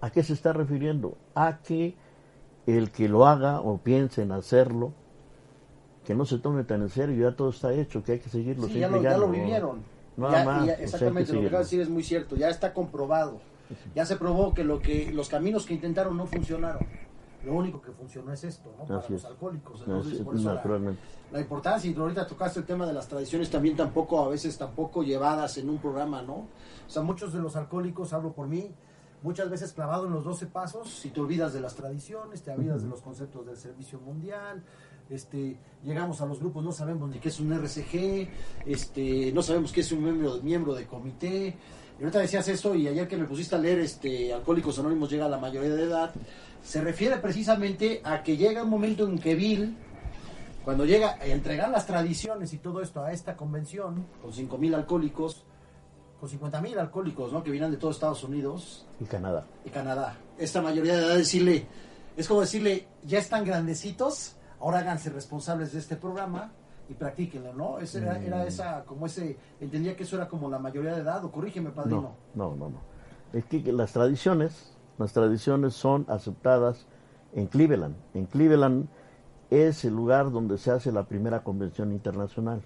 [0.00, 1.18] ¿A qué se está refiriendo?
[1.34, 1.94] A que
[2.66, 4.92] el que lo haga o piense en hacerlo,
[6.06, 8.66] que no se tome tan en serio, ya todo está hecho, que hay que seguirlo.
[8.68, 9.80] Sí, ya lo, vivieron.
[10.20, 12.36] Nada Ya- más, ya- exactamente, lo que acabas de decir es muy cierto.
[12.36, 13.40] Ya está comprobado.
[13.94, 16.84] Ya se probó que, lo que los caminos que intentaron no funcionaron.
[17.44, 18.84] Lo único que funcionó es esto, ¿no?
[18.84, 19.26] Para Así los es.
[19.28, 19.80] alcohólicos.
[19.80, 20.94] Entonces, Así- por eso la,
[21.32, 25.02] la importancia, y ahorita tocaste el tema de las tradiciones también tampoco, a veces tampoco
[25.02, 26.34] llevadas en un programa, ¿no?
[26.34, 26.48] O
[26.88, 28.74] sea, muchos de los alcohólicos, hablo por mí,
[29.22, 32.82] muchas veces clavado en los 12 pasos, si te olvidas de las tradiciones, te olvidas
[32.82, 34.62] de los conceptos del servicio mundial,
[35.10, 38.28] este, llegamos a los grupos, no sabemos ni qué es un RCG,
[38.66, 41.56] este, no sabemos qué es un miembro, miembro de comité.
[41.98, 45.26] Y ahorita decías eso y ayer que me pusiste a leer este Alcohólicos Anónimos llega
[45.26, 46.14] a la mayoría de edad,
[46.62, 49.76] se refiere precisamente a que llega un momento en que Bill,
[50.64, 55.42] cuando llega a entregar las tradiciones y todo esto a esta convención, con 5.000 alcohólicos,
[56.20, 57.42] con 50.000 alcohólicos, ¿no?
[57.42, 59.46] Que vienen de todo Estados Unidos Y Canadá.
[59.64, 60.16] y Canadá.
[60.38, 61.66] Esta mayoría de edad decirle,
[62.16, 66.52] es como decirle, ya están grandecitos, ahora háganse responsables de este programa
[66.88, 67.78] y practíquenlo, ¿no?
[67.78, 68.22] Ese era, Mm.
[68.24, 71.70] era esa, como ese, entendía que eso era como la mayoría de edad, o corrígeme,
[71.70, 72.14] padrino.
[72.34, 72.78] No, no, no, no.
[73.32, 76.86] Es que que las tradiciones, las tradiciones son aceptadas
[77.32, 77.94] en Cleveland.
[78.14, 78.88] En Cleveland
[79.50, 82.62] es el lugar donde se hace la primera convención internacional,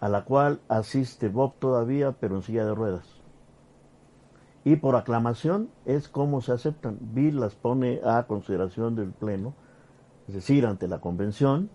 [0.00, 3.06] a la cual asiste Bob todavía, pero en silla de ruedas.
[4.64, 6.98] Y por aclamación es como se aceptan.
[7.00, 9.54] Bill las pone a consideración del Pleno,
[10.28, 11.70] es decir, ante la convención,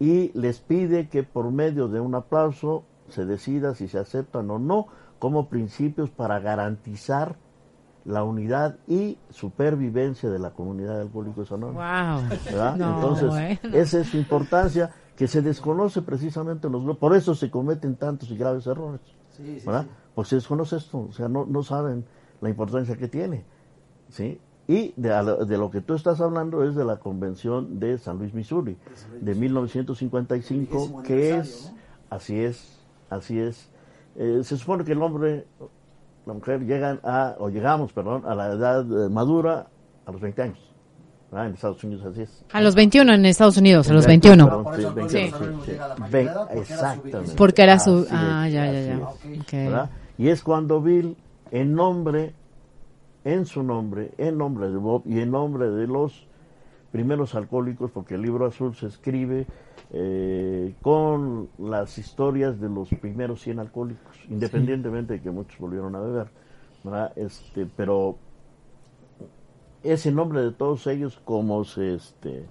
[0.00, 4.58] y les pide que por medio de un aplauso se decida si se aceptan o
[4.58, 4.86] no
[5.18, 7.36] como principios para garantizar
[8.04, 11.82] la unidad y supervivencia de la comunidad de alcohólicos anónimos.
[11.82, 12.74] Wow.
[12.74, 13.76] Entonces, bueno.
[13.76, 17.00] esa es su importancia que se desconoce precisamente en los grupos.
[17.00, 19.00] Por eso se cometen tantos y graves errores.
[19.30, 19.84] Sí, sí, ¿verdad?
[19.84, 19.88] sí.
[20.14, 22.04] Porque se desconoce esto, o sea, no, no saben
[22.40, 23.44] la importancia que tiene.
[24.08, 24.40] ¿sí?
[24.66, 27.98] Y de, a lo- de lo que tú estás hablando es de la Convención de
[27.98, 28.76] San Luis, Missouri,
[29.20, 32.16] de 1955, Vigésimo que es, ¿no?
[32.16, 32.78] así es,
[33.10, 33.68] así es.
[34.16, 35.46] Eh, se supone que el hombre,
[36.24, 39.66] la mujer llegan a, o llegamos, perdón, a la edad eh, madura
[40.06, 40.58] a los 20 años.
[41.30, 41.48] ¿verdad?
[41.48, 42.44] En Estados Unidos así es.
[42.52, 44.46] A los 21 en Estados Unidos, a los 20, 21.
[44.48, 45.70] perdón, Por sí, eso 20, Alcohólicos sí, Anónimos sí.
[45.72, 47.34] llega a la Ve- mayoría de edad porque era su exactamente.
[47.36, 48.06] Porque era su...
[48.10, 48.78] Ah, ya, ya, ya.
[48.94, 49.00] es.
[49.02, 49.40] Ah, ok.
[49.40, 49.52] Ok.
[49.52, 49.90] ¿verdad?
[50.16, 51.16] Y es cuando Bill,
[51.50, 52.34] en nombre
[53.24, 56.26] en su nombre, en nombre de Bob y en nombre de los
[56.92, 59.46] primeros alcohólicos, porque el libro azul se escribe
[59.90, 66.00] eh, con las historias de los primeros 100 alcohólicos, independientemente de que muchos volvieron a
[66.00, 66.28] beber.
[66.84, 67.12] ¿verdad?
[67.16, 68.16] Este, pero
[69.82, 72.44] es en nombre de todos ellos como se, este,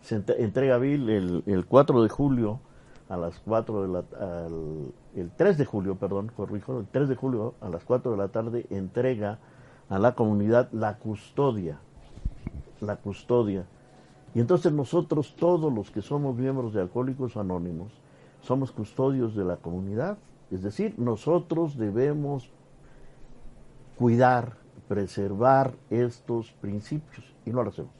[0.00, 2.60] se ent- entrega Bill el, el 4 de julio
[3.08, 7.16] a las 4 de la al- el 3 de julio, perdón, corrijo, el 3 de
[7.16, 9.38] julio a las 4 de la tarde entrega
[9.90, 11.78] a la comunidad la custodia,
[12.80, 13.66] la custodia.
[14.34, 17.92] Y entonces nosotros, todos los que somos miembros de Alcohólicos Anónimos,
[18.42, 20.16] somos custodios de la comunidad.
[20.50, 22.48] Es decir, nosotros debemos
[23.98, 24.54] cuidar,
[24.88, 27.92] preservar estos principios y no lo hacemos.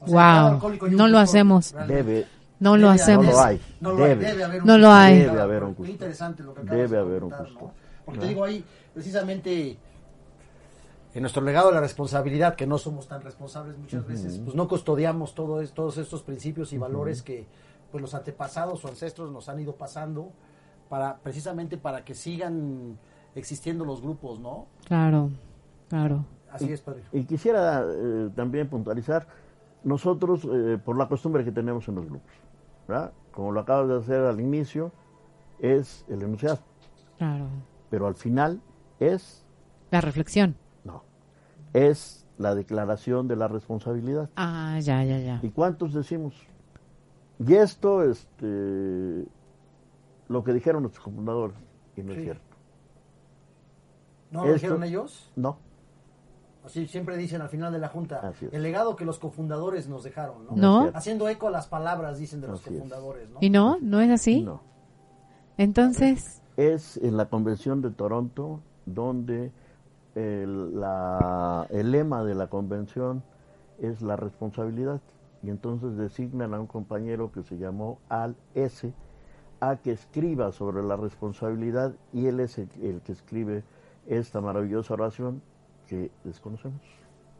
[0.00, 1.74] O sea, Wow, no lo hacemos.
[1.86, 2.26] Debe,
[2.58, 3.26] No lo Debe hacemos.
[3.26, 3.60] No lo hay.
[3.80, 4.24] No lo hay, Debe.
[4.26, 5.04] debe haber un No lo custodio.
[5.06, 5.18] hay.
[5.22, 5.92] Debe haber un Muy custodio.
[5.92, 7.60] interesante lo que acabas Debe de haber un custodio.
[7.60, 7.72] ¿no?
[8.04, 8.22] Porque ¿no?
[8.22, 9.78] te digo ahí, precisamente,
[11.14, 14.66] en nuestro legado de la responsabilidad, que no somos tan responsables muchas veces, pues no
[14.68, 17.46] custodiamos todo es- todos estos principios y valores que
[17.90, 20.30] pues los antepasados o ancestros nos han ido pasando
[20.88, 22.98] para precisamente para que sigan
[23.34, 24.66] existiendo los grupos, ¿no?
[24.86, 25.30] Claro,
[25.88, 26.24] claro.
[26.50, 27.02] Así es, padre.
[27.12, 29.26] Y quisiera eh, también puntualizar,
[29.84, 32.30] nosotros, eh, por la costumbre que tenemos en los grupos,
[32.88, 33.12] ¿verdad?
[33.32, 34.92] como lo acabas de hacer al inicio,
[35.58, 36.58] es el enunciado,
[37.18, 37.46] Claro.
[37.90, 38.60] pero al final
[39.00, 39.44] es,
[39.90, 40.56] La reflexión.
[41.72, 44.28] Es la declaración de la responsabilidad.
[44.36, 45.40] Ah, ya, ya, ya.
[45.42, 46.34] ¿Y cuántos decimos?
[47.38, 49.24] Y esto, este,
[50.28, 51.56] lo que dijeron nuestros fundadores,
[51.96, 52.42] y no es cierto.
[54.30, 55.30] ¿No lo Esto- dijeron ellos?
[55.36, 55.58] No,
[56.64, 60.46] Así siempre dicen al final de la junta, el legado que los cofundadores nos dejaron,
[60.46, 60.52] ¿no?
[60.54, 60.90] No.
[60.94, 63.38] Haciendo eco a las palabras, dicen de los Así cofundadores, ¿no?
[63.40, 63.78] ¿Y no?
[63.80, 64.42] ¿No es así?
[64.42, 64.60] no.
[65.58, 69.50] Entonces, es en la convención de Toronto donde
[70.14, 73.22] el, la- el lema de la convención
[73.80, 75.00] es la responsabilidad
[75.42, 78.92] y entonces designan a un compañero que se llamó Al S
[79.60, 83.64] a que escriba sobre la responsabilidad y él es el, el que escribe
[84.06, 85.40] esta maravillosa oración
[85.88, 86.80] que desconocemos.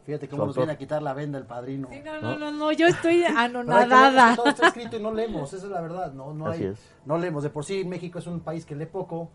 [0.05, 1.89] Fíjate cómo nos viene a quitar la venda el padrino.
[2.05, 4.35] no, no, no, no, yo estoy anonadada.
[4.35, 6.81] Todo está escrito y no leemos, esa es la verdad, no, no Así hay, es.
[7.07, 7.45] no leemos.
[7.45, 9.31] De por sí México es un país que lee poco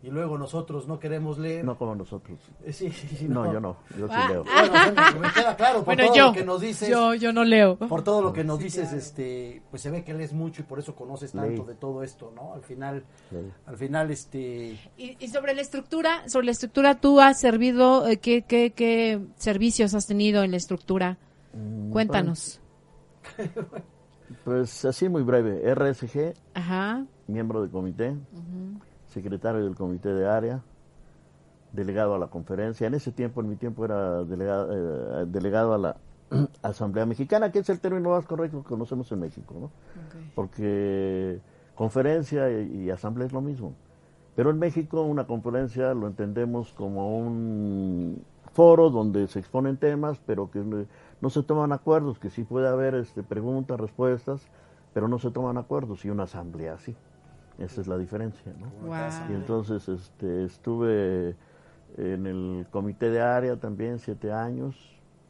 [0.00, 1.64] y luego nosotros no queremos leer.
[1.64, 2.38] No como nosotros.
[2.64, 4.44] Eh, sí, sí, sí, No, yo no, yo sí Ah, leo.
[4.44, 6.88] Bueno, bueno, me queda claro por Bueno, todo yo, lo que nos dices.
[6.88, 7.76] yo, yo no leo.
[7.76, 10.78] Por todo lo que nos dices, este, pues se ve que lees mucho y por
[10.78, 11.66] eso conoces tanto Leí.
[11.66, 12.54] de todo esto, ¿no?
[12.54, 13.50] Al final, Leí.
[13.66, 18.18] al final, este, Y, y sobre la estructura, sobre la estructura, ¿tú has servido, eh,
[18.18, 21.18] qué, qué, qué servicios has tenido en la estructura?
[21.54, 22.60] Mm, Cuéntanos.
[24.44, 27.04] Pues así muy breve, RSG, Ajá.
[27.26, 28.14] miembro del comité,
[29.22, 30.62] secretario del comité de área,
[31.72, 32.86] delegado a la conferencia.
[32.86, 35.96] En ese tiempo, en mi tiempo, era delegado, eh, delegado a la
[36.62, 39.70] Asamblea Mexicana, que es el término más correcto que conocemos en México, ¿no?
[40.34, 41.40] Porque
[41.74, 43.74] conferencia y, y asamblea es lo mismo.
[44.36, 50.50] Pero en México una conferencia lo entendemos como un foro donde se exponen temas, pero
[50.50, 50.84] que no,
[51.20, 54.46] no se toman acuerdos, que sí puede haber este, preguntas, respuestas,
[54.94, 56.96] pero no se toman acuerdos, y una asamblea sí.
[57.58, 58.88] Esa es la diferencia, ¿no?
[59.30, 61.34] Y entonces este, estuve
[61.96, 64.76] en el comité de área también siete años,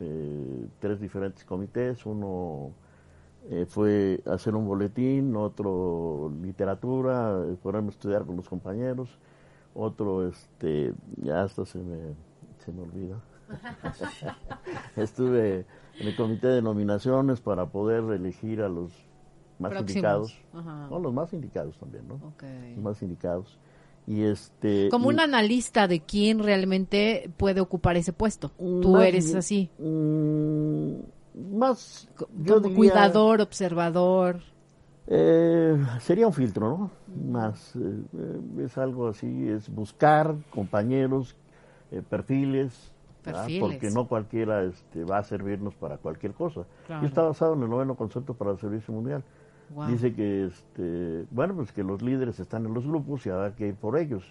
[0.00, 2.72] eh, tres diferentes comités, uno
[3.50, 9.08] eh, fue hacer un boletín, otro literatura, eh, ponerme a estudiar con los compañeros,
[9.74, 12.14] otro este, ya hasta se me,
[12.58, 13.20] se me olvida.
[14.96, 15.64] Estuve
[15.98, 18.92] en el comité de nominaciones para poder elegir a los
[19.58, 19.90] más Próximos.
[19.90, 20.86] indicados, Ajá.
[20.90, 22.14] no, los más indicados también, ¿no?
[22.14, 22.42] Ok.
[22.74, 23.58] Los más indicados.
[24.06, 28.50] Y este Como y- un analista de quién realmente puede ocupar ese puesto.
[28.56, 34.40] Tú Más eres así, mm, más yo como diría, cuidador, observador.
[35.06, 36.90] eh, sería un filtro, ¿no?
[37.32, 41.36] Más eh, es algo así, es buscar compañeros,
[41.90, 42.92] eh, perfiles.
[43.22, 43.60] Perfiles.
[43.60, 46.62] porque no cualquiera este, va a servirnos para cualquier cosa.
[46.86, 47.02] Claro.
[47.02, 49.22] Y está basado en el noveno concepto para el servicio mundial.
[49.70, 49.88] Wow.
[49.88, 53.68] Dice que, este, bueno, pues que los líderes están en los grupos y habrá que
[53.68, 54.24] ir por ellos.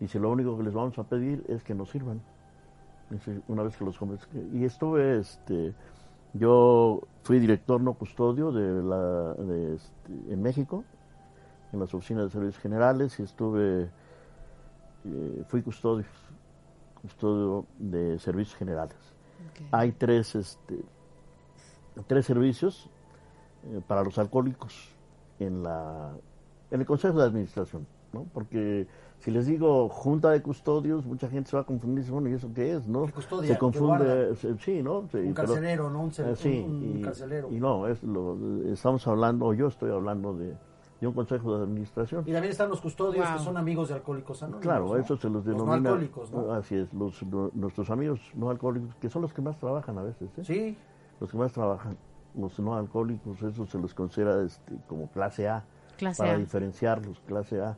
[0.00, 2.20] Dice, lo único que les vamos a pedir es que nos sirvan.
[3.10, 4.36] Dice, una vez que los convenzca.
[4.52, 5.74] Y estuve, este,
[6.34, 10.84] yo fui director no custodio de la, de, este, en México,
[11.72, 13.90] en las oficinas de servicios generales, y estuve,
[15.04, 16.04] eh, fui custodio,
[17.00, 18.96] custodio de servicios generales.
[19.70, 20.84] Hay tres, este,
[22.06, 22.88] tres servicios
[23.64, 24.88] eh, para los alcohólicos
[25.38, 26.12] en la
[26.70, 28.24] en el consejo de administración, ¿no?
[28.32, 28.86] Porque
[29.18, 32.32] Si les digo junta de custodios, mucha gente se va a confundir, dice, bueno, ¿y
[32.32, 32.88] eso qué es?
[32.88, 33.06] ¿no?
[33.06, 35.02] Se ¿Qué confunde, se- sí, ¿no?
[35.12, 36.00] Sí, Un pero- carcelero, ¿no?
[36.02, 37.48] Un, eh, sí, un- un y, carcelero.
[37.52, 38.36] y no, es lo,
[38.72, 40.56] estamos hablando, o yo estoy hablando de,
[41.00, 42.24] de un consejo de administración.
[42.26, 43.36] Y también están los custodios Wow.
[43.38, 44.62] que son amigos de alcohólicos anónimos.
[44.62, 44.96] Claro, ¿no?
[44.96, 45.76] eso se los Los denomina.
[45.78, 46.52] no alcohólicos, ¿no?
[46.52, 47.22] Así es, los,
[47.54, 50.42] nuestros amigos no alcohólicos, que son los que más trabajan a veces, ¿eh?
[50.44, 50.76] Sí,
[51.20, 51.96] los que más trabajan,
[52.34, 55.64] los no alcohólicos, eso se los considera este, como clase A,
[55.96, 56.38] Clase para A.
[56.38, 57.76] diferenciarlos, clase A.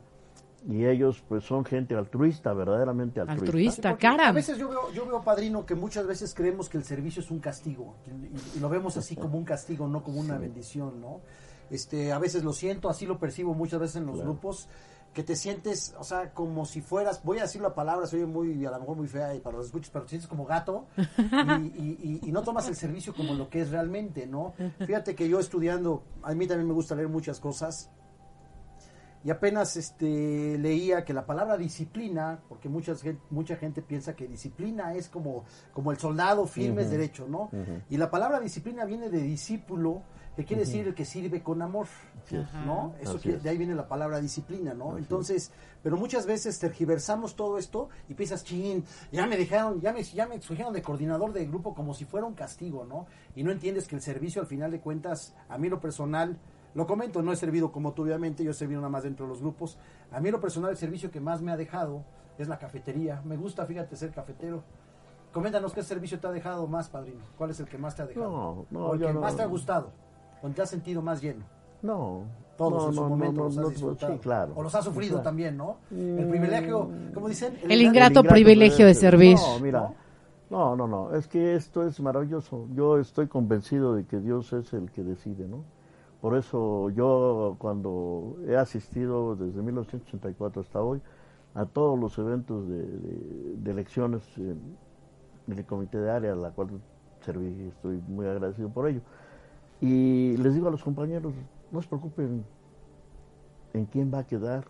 [0.67, 3.45] Y ellos pues son gente altruista, verdaderamente altruista.
[3.45, 6.83] Altruista, porque A veces yo veo, yo veo, padrino, que muchas veces creemos que el
[6.83, 7.93] servicio es un castigo.
[8.07, 11.21] Y, y lo vemos así como un castigo, no como una bendición, ¿no?
[11.69, 14.67] Este, a veces lo siento, así lo percibo muchas veces en los grupos,
[15.15, 18.63] que te sientes, o sea, como si fueras, voy a decir la palabra, soy muy,
[18.65, 21.01] a lo mejor muy fea y para los escuchas, pero te sientes como gato y,
[21.01, 24.53] y- y- y no tomas el servicio como lo que es realmente, ¿no?
[24.85, 27.89] Fíjate que yo estudiando, a mí también me gusta leer muchas cosas,
[29.25, 34.27] y apenas este leía que la palabra disciplina, porque muchas gen- mucha gente piensa que
[34.27, 37.49] disciplina es como, como el soldado firme es derecho, ¿no?
[37.89, 40.03] Y la palabra disciplina viene de discípulo,
[40.35, 41.87] que quiere decir el que sirve con amor,
[42.65, 42.93] ¿no?
[43.01, 43.43] Eso es.
[43.43, 44.97] de ahí viene la palabra disciplina, ¿no?
[44.97, 45.51] Entonces,
[45.81, 50.27] pero muchas veces tergiversamos todo esto y piensas, chin, ya me dejaron, ya me, ya
[50.27, 53.07] me escogieron de coordinador de grupo como si fuera un castigo, ¿no?
[53.35, 56.37] Y no entiendes que el servicio al final de cuentas, a mí lo personal,
[56.75, 59.29] lo comento, no he servido como tú obviamente, yo he servido nada más dentro de
[59.31, 59.77] los grupos.
[60.11, 62.03] A mí lo personal el servicio que más me ha dejado
[62.37, 63.21] es la cafetería.
[63.25, 64.61] Me gusta, fíjate, ser cafetero.
[65.31, 67.19] Coméntanos qué servicio te ha dejado más, padrino.
[67.37, 68.29] ¿Cuál es el que más te ha dejado?
[68.29, 69.89] No, no, o el yo que no- más te ha gustado,
[70.41, 71.43] donde te has sentido más lleno.
[71.81, 72.23] No.
[72.57, 74.13] Todos no, en su no, momento no, los has no, disfrutado.
[74.13, 74.53] Sí, claro.
[74.55, 75.23] O los has sufrido Claro.
[75.23, 75.77] también, ¿no?
[75.91, 79.35] El privilegio, como dicen, El ingrato privilegio de servir.
[79.37, 79.93] No, mira.
[80.49, 81.13] No, no, no.
[81.13, 82.67] Es que esto es maravilloso.
[82.73, 85.63] Yo estoy convencido de que Dios es el que decide, ¿no?
[86.25, 90.99] Por eso yo cuando he asistido desde 1984 hasta hoy
[91.53, 94.55] a todos los eventos de, de- de elecciones eh,
[95.45, 96.69] del comité de área, a la cual
[97.23, 99.01] serví, estoy muy agradecido por ello.
[99.81, 101.31] Y les digo a los compañeros,
[101.71, 102.43] no se preocupen
[103.73, 104.65] en quién va a quedar,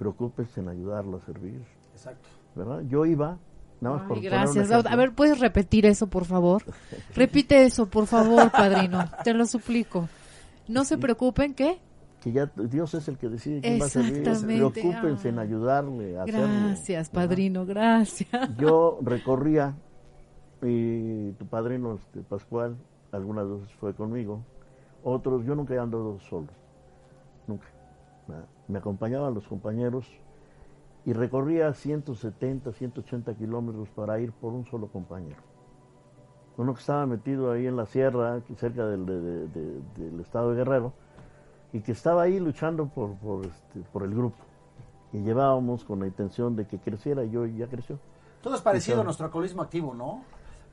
[0.00, 1.62] preocúpense en ayudarlo a servir,
[1.92, 2.28] Exacto.
[2.56, 2.80] ¿verdad?
[2.88, 3.38] Yo iba,
[3.80, 4.86] nada más Ay, por poner un gracias.
[4.86, 6.64] A ver, ¿puedes repetir eso, por favor?
[7.14, 9.04] Repite eso, por favor, padrino.
[9.22, 10.08] Te lo suplico.
[10.68, 11.78] No se preocupen, ¿qué?
[12.20, 14.24] que ya Dios es el que decide quién va a servir.
[14.24, 15.42] Preocúpense en Ah.
[15.42, 16.24] ayudarle a.
[16.24, 18.56] Gracias, padrino, gracias.
[18.56, 19.76] Yo recorría
[20.62, 22.76] y tu padrino este, Pascual
[23.12, 24.42] algunas veces fue conmigo,
[25.04, 26.48] otros yo nunca he andado solo,
[27.46, 27.66] nunca.
[28.66, 30.06] Me acompañaban los compañeros
[31.04, 35.40] y recorría 170, 180 kilómetros para ir por un solo compañero.
[36.58, 39.80] Uno que estaba metido ahí en la sierra, cerca del, de- de- de-
[40.10, 40.92] del estado de Guerrero,
[41.72, 44.36] y que estaba ahí luchando por, por, este, por el grupo.
[45.12, 47.98] Y llevábamos con la intención de que creciera y yo ya creció.
[48.42, 50.22] Todo es parecido a nuestro alcoholismo activo, ¿no?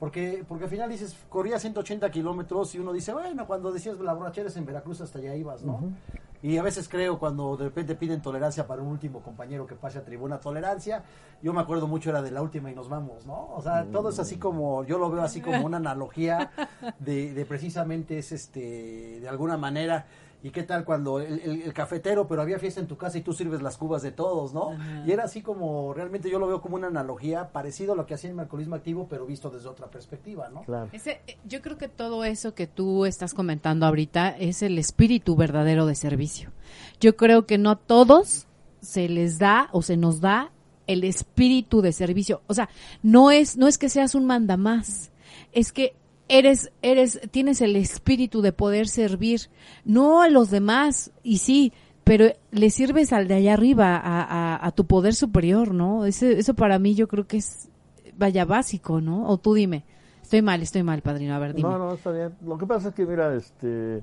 [0.03, 4.11] Porque, porque al final dices, corría 180 kilómetros y uno dice, bueno, cuando decías la
[4.11, 5.93] borrachera es en Veracruz, hasta allá ibas, ¿no?
[6.41, 9.99] Y a veces creo cuando de repente piden tolerancia para un último compañero que pase
[9.99, 11.05] a tribuna, tolerancia,
[11.41, 13.53] yo me acuerdo mucho era de la última y nos vamos, ¿no?
[13.55, 16.51] O sea, todo es así como, yo lo veo así como una analogía
[16.99, 20.05] de, de precisamente es este, de alguna manera,
[20.43, 23.21] ¿y qué tal cuando el, el- el cafetero, pero había fiesta en tu casa y
[23.21, 24.77] tú sirves las cubas de todos, ¿no?
[25.07, 28.13] Y era así como, realmente yo lo veo como una analogía parecido a lo que
[28.13, 30.61] hacía en mi alcoholismo activo, pero visto desde otra perspectiva, ¿no?
[30.63, 30.89] Claro.
[30.91, 35.35] Ese, eh, yo creo que todo eso que tú estás comentando ahorita es el espíritu
[35.35, 36.51] verdadero de servicio.
[36.99, 38.45] Yo creo que no a todos
[38.81, 40.51] se les da o se nos da
[40.87, 42.41] el espíritu de servicio.
[42.47, 42.67] O sea,
[43.01, 45.09] no es, no es que seas un mandamás,
[45.53, 45.95] es que
[46.37, 49.41] eres, eres, tienes el espíritu de poder servir,
[49.85, 51.73] no a los demás, y sí,
[52.03, 56.05] pero le sirves al de allá arriba, a, a, tu poder superior, ¿no?
[56.05, 57.69] Ese, eso para mí yo creo que es,
[58.17, 59.27] vaya, básico, ¿no?
[59.27, 59.85] O tú dime.
[60.21, 61.35] Estoy mal, estoy mal, padrino.
[61.35, 61.69] A ver, dime.
[61.69, 62.33] No, no, está bien.
[62.45, 64.01] Lo que pasa es que, mira, este,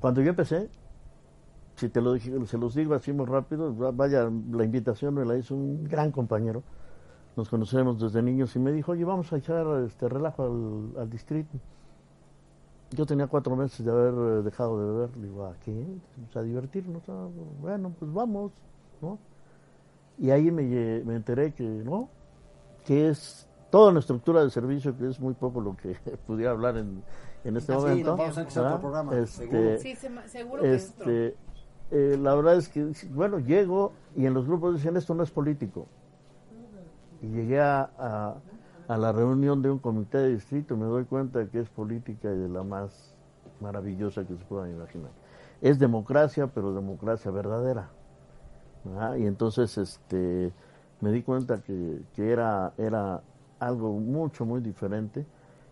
[0.00, 0.68] cuando yo empecé,
[1.76, 5.24] si te lo dije, se los digo así muy rápido, va- vaya, la invitación me
[5.24, 6.62] la hizo un gran compañero.
[7.36, 11.08] Nos conocemos desde niños y me dijo, oye, vamos a echar este relajo al, al
[11.10, 11.56] distrito.
[12.90, 15.16] Yo tenía cuatro meses de haber eh, dejado de beber.
[15.16, 15.82] Le digo, ¿a qué?
[16.24, 17.02] Pues a divertirnos.
[17.08, 17.26] Ah,
[17.60, 18.52] bueno, pues vamos,
[19.00, 19.18] ¿no?
[20.18, 20.62] Y ahí me,
[21.04, 22.10] me enteré que, ¿no?
[22.84, 26.76] Que es toda una estructura de servicio, que es muy poco lo que pudiera hablar
[26.76, 27.02] en,
[27.44, 28.16] en este Ah, sí, momento.
[28.18, 29.78] vamos a otro programa, Este, seguro.
[29.78, 31.10] Sí, se- seguro que es otro.
[31.10, 31.36] este,
[31.92, 35.30] eh, la verdad es que, bueno, llego y en los grupos decían esto no es
[35.30, 35.86] político.
[37.22, 38.34] Y llegué a, a-
[38.88, 42.36] a la reunión de un comité de distrito me doy cuenta que es política y
[42.36, 43.14] de la más
[43.60, 45.10] maravillosa que se puedan imaginar.
[45.60, 47.88] Es democracia, pero democracia verdadera.
[48.84, 49.16] ¿verdad?
[49.16, 50.52] Y entonces este,
[51.00, 53.22] me di cuenta que, que era, era
[53.60, 55.24] algo mucho, muy diferente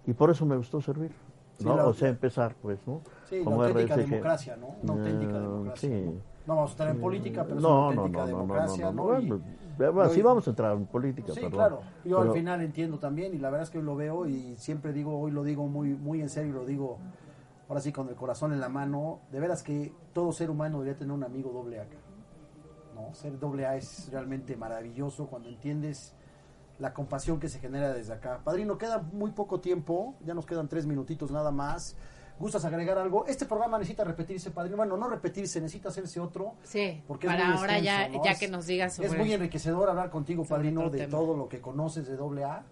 [0.06, 1.10] y por eso me gustó servir.
[1.58, 1.76] Sí, ¿no?
[1.76, 3.00] la- o sea, empezar, pues, ¿no?
[3.28, 4.10] Sí, la Como auténtica RSG.
[4.10, 4.68] democracia, ¿no?
[4.82, 5.88] Una auténtica Eh, democracia.
[5.90, 6.04] sí.
[6.04, 6.12] ¿no?
[6.46, 8.46] No vamos a estar en política, pero es una No, no, auténtica no, no, no,
[8.46, 9.20] no, democracia, no, ¿no?
[9.20, 9.40] no,
[9.88, 11.50] bueno, sí vamos a entrar en política, Sí, perdón.
[11.52, 11.80] claro.
[12.04, 14.92] Yo Pero- al final entiendo también y la verdad es que lo veo y siempre
[14.92, 16.98] digo, hoy lo digo muy, muy en serio, lo digo
[17.68, 19.20] ahora sí con el corazón en la mano.
[19.30, 21.84] De veras que todo ser humano debería tener un amigo doble A.
[21.84, 22.00] cara.
[22.94, 23.14] ¿no?
[23.14, 26.14] Ser doble A es realmente maravilloso cuando entiendes
[26.78, 28.40] la compasión que se genera desde acá.
[28.42, 31.96] Padrino, queda muy poco tiempo, ya nos quedan tres minutitos nada más.
[32.40, 33.26] ¿Gustas agregar algo?
[33.26, 34.78] Este programa necesita repetirse, padrino.
[34.78, 36.54] Bueno, no repetirse, necesita hacerse otro.
[36.64, 39.10] Sí, Porque es para muy ahora ya, ya Es- que nos digas sobre...
[39.10, 41.10] Es muy enriquecedor hablar contigo, padrino, de tema.
[41.10, 42.64] todo lo que conoces de AA.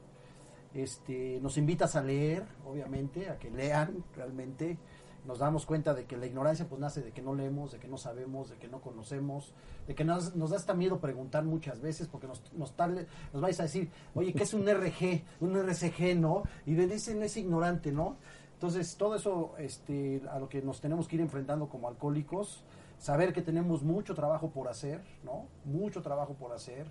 [0.75, 4.79] Este, nos invitas a leer, obviamente, a que lean realmente.
[5.27, 7.89] Nos damos cuenta de que la ignorancia pues nace de que no leemos, de que
[7.89, 9.53] no sabemos, de que no conocemos,
[9.87, 13.43] de que nos, nos da hasta miedo preguntar muchas veces porque nos, nos, tal- nos
[13.43, 15.25] vais a decir, oye, ¿qué es un RG?
[15.41, 16.45] Un RCG, ¿no?
[16.64, 16.83] Y no
[17.25, 18.16] es ignorante, ¿no?
[18.59, 22.65] Entonces, todo eso este, a lo que nos tenemos que ir enfrentando como alcohólicos,
[22.99, 25.47] saber que tenemos mucho trabajo por hacer, ¿no?
[25.65, 26.89] Mucho trabajo por hacer.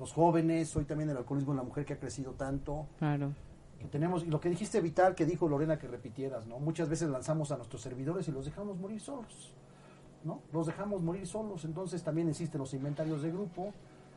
[0.00, 3.30] Los jóvenes, hoy también el alcoholismo en la mujer que ha crecido tanto, Claro.
[3.78, 6.58] que tenemos, y lo que dijiste vital, que dijo Lorena que repitieras, ¿no?
[6.58, 9.52] Muchas veces lanzamos a nuestros servidores y los dejamos morir solos,
[10.24, 10.40] ¿no?
[10.52, 13.72] Los dejamos morir solos, entonces también existen los inventarios de grupo.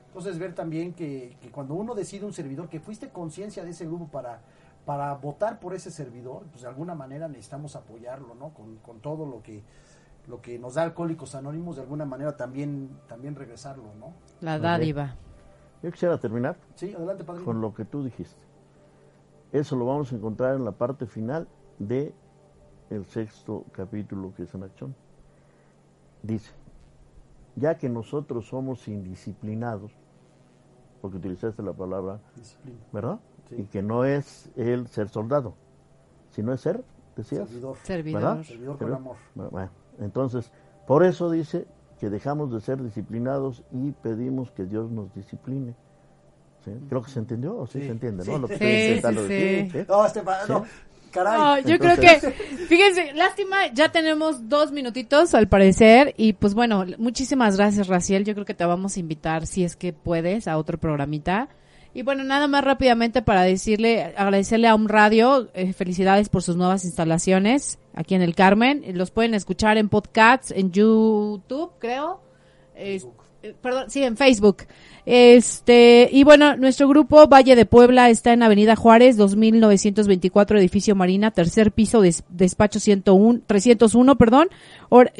[0.08, 3.86] Entonces ver también que, que cuando uno decide un servidor, que fuiste conciencia de ese
[3.86, 4.42] grupo para,
[4.86, 8.50] para votar por ese servidor, pues de alguna manera necesitamos apoyarlo, ¿no?
[8.54, 9.64] Con, con todo lo que
[10.28, 14.14] lo que nos da Alcohólicos Anónimos, de alguna manera también, también regresarlo, ¿no?
[14.42, 15.16] La dádiva.
[15.82, 17.46] Yo quisiera terminar Sí, adelante, padrino.
[17.46, 18.40] con lo que tú dijiste.
[19.52, 21.48] Eso lo vamos a encontrar en la parte final
[21.80, 22.14] de
[22.92, 24.96] el sexto capítulo que es en acción.
[26.22, 26.52] Dice,
[27.56, 29.92] ya que nosotros somos indisciplinados,
[31.02, 32.78] porque utilizaste la palabra, Disciplina.
[32.92, 33.20] ¿verdad?
[33.50, 33.56] Sí.
[33.60, 35.56] Y que no es el ser soldado,
[36.32, 36.84] sino es ser,
[37.16, 37.48] decías.
[37.50, 37.78] Servidor.
[37.84, 38.22] Servidor.
[38.22, 38.44] ¿Verdad?
[38.44, 39.16] Servidor con amor.
[39.36, 39.70] Bueno,
[40.00, 40.52] entonces,
[40.88, 41.66] por eso dice
[42.00, 45.76] que dejamos de ser disciplinados y pedimos que Dios nos discipline.
[46.64, 46.72] ¿Sí?
[46.90, 48.32] Creo que se entendió, o sí, Sí, se entiende, sí.
[48.32, 48.38] ¿no?
[48.40, 49.28] Lo que Sí, estoy sí, intentando sí.
[49.34, 49.86] decir, ¿sí?
[49.88, 50.66] No, este no,
[51.12, 51.40] caray.
[51.40, 52.38] No, yo Entonces- creo que,
[52.68, 58.34] fíjense, lástima, ya tenemos dos minutitos al parecer y pues bueno, muchísimas gracias Raciel, yo
[58.34, 61.48] creo que te vamos a invitar si es que puedes a otro programita.
[61.94, 66.56] Y bueno, nada más rápidamente para decirle, agradecerle a un radio, eh, felicidades por sus
[66.56, 72.22] nuevas instalaciones aquí en el Carmen, los pueden escuchar en podcasts, en YouTube creo,
[72.76, 73.02] eh,
[73.62, 74.58] perdón, sí, en Facebook.
[75.06, 81.32] Este, y bueno, nuestro grupo Valle de Puebla está en Avenida Juárez, 2924, edificio Marina,
[81.32, 84.50] tercer piso, des- despacho 101, 301, perdón.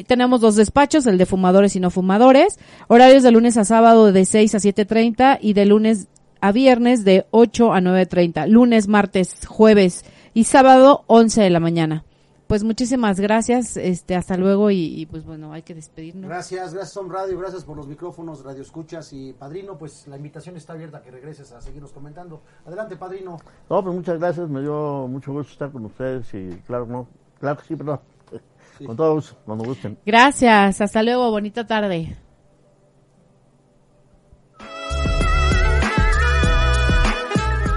[0.06, 2.58] Tenemos dos despachos, el de fumadores y no fumadores.
[2.88, 6.06] Horarios de lunes a sábado de 6 a 7.30 y de lunes
[6.40, 8.46] a viernes de 8 a 9.30.
[8.46, 12.04] Lunes, martes, jueves y sábado 11 de la mañana.
[12.46, 16.28] Pues muchísimas gracias, este, hasta luego y, y, pues bueno, hay que despedirnos.
[16.28, 20.56] Gracias, gracias Son Radio, gracias por los micrófonos, Radio Escuchas y Padrino, pues la invitación
[20.56, 22.42] está abierta a que regreses a seguirnos comentando.
[22.66, 23.36] Adelante, Padrino.
[23.68, 27.06] No, pues muchas gracias, me dio mucho gusto estar con ustedes y claro, no,
[27.38, 28.00] claro que sí, perdón.
[28.84, 29.98] Con todo gusto, cuando gusten.
[30.04, 32.16] Gracias, hasta luego, bonita tarde.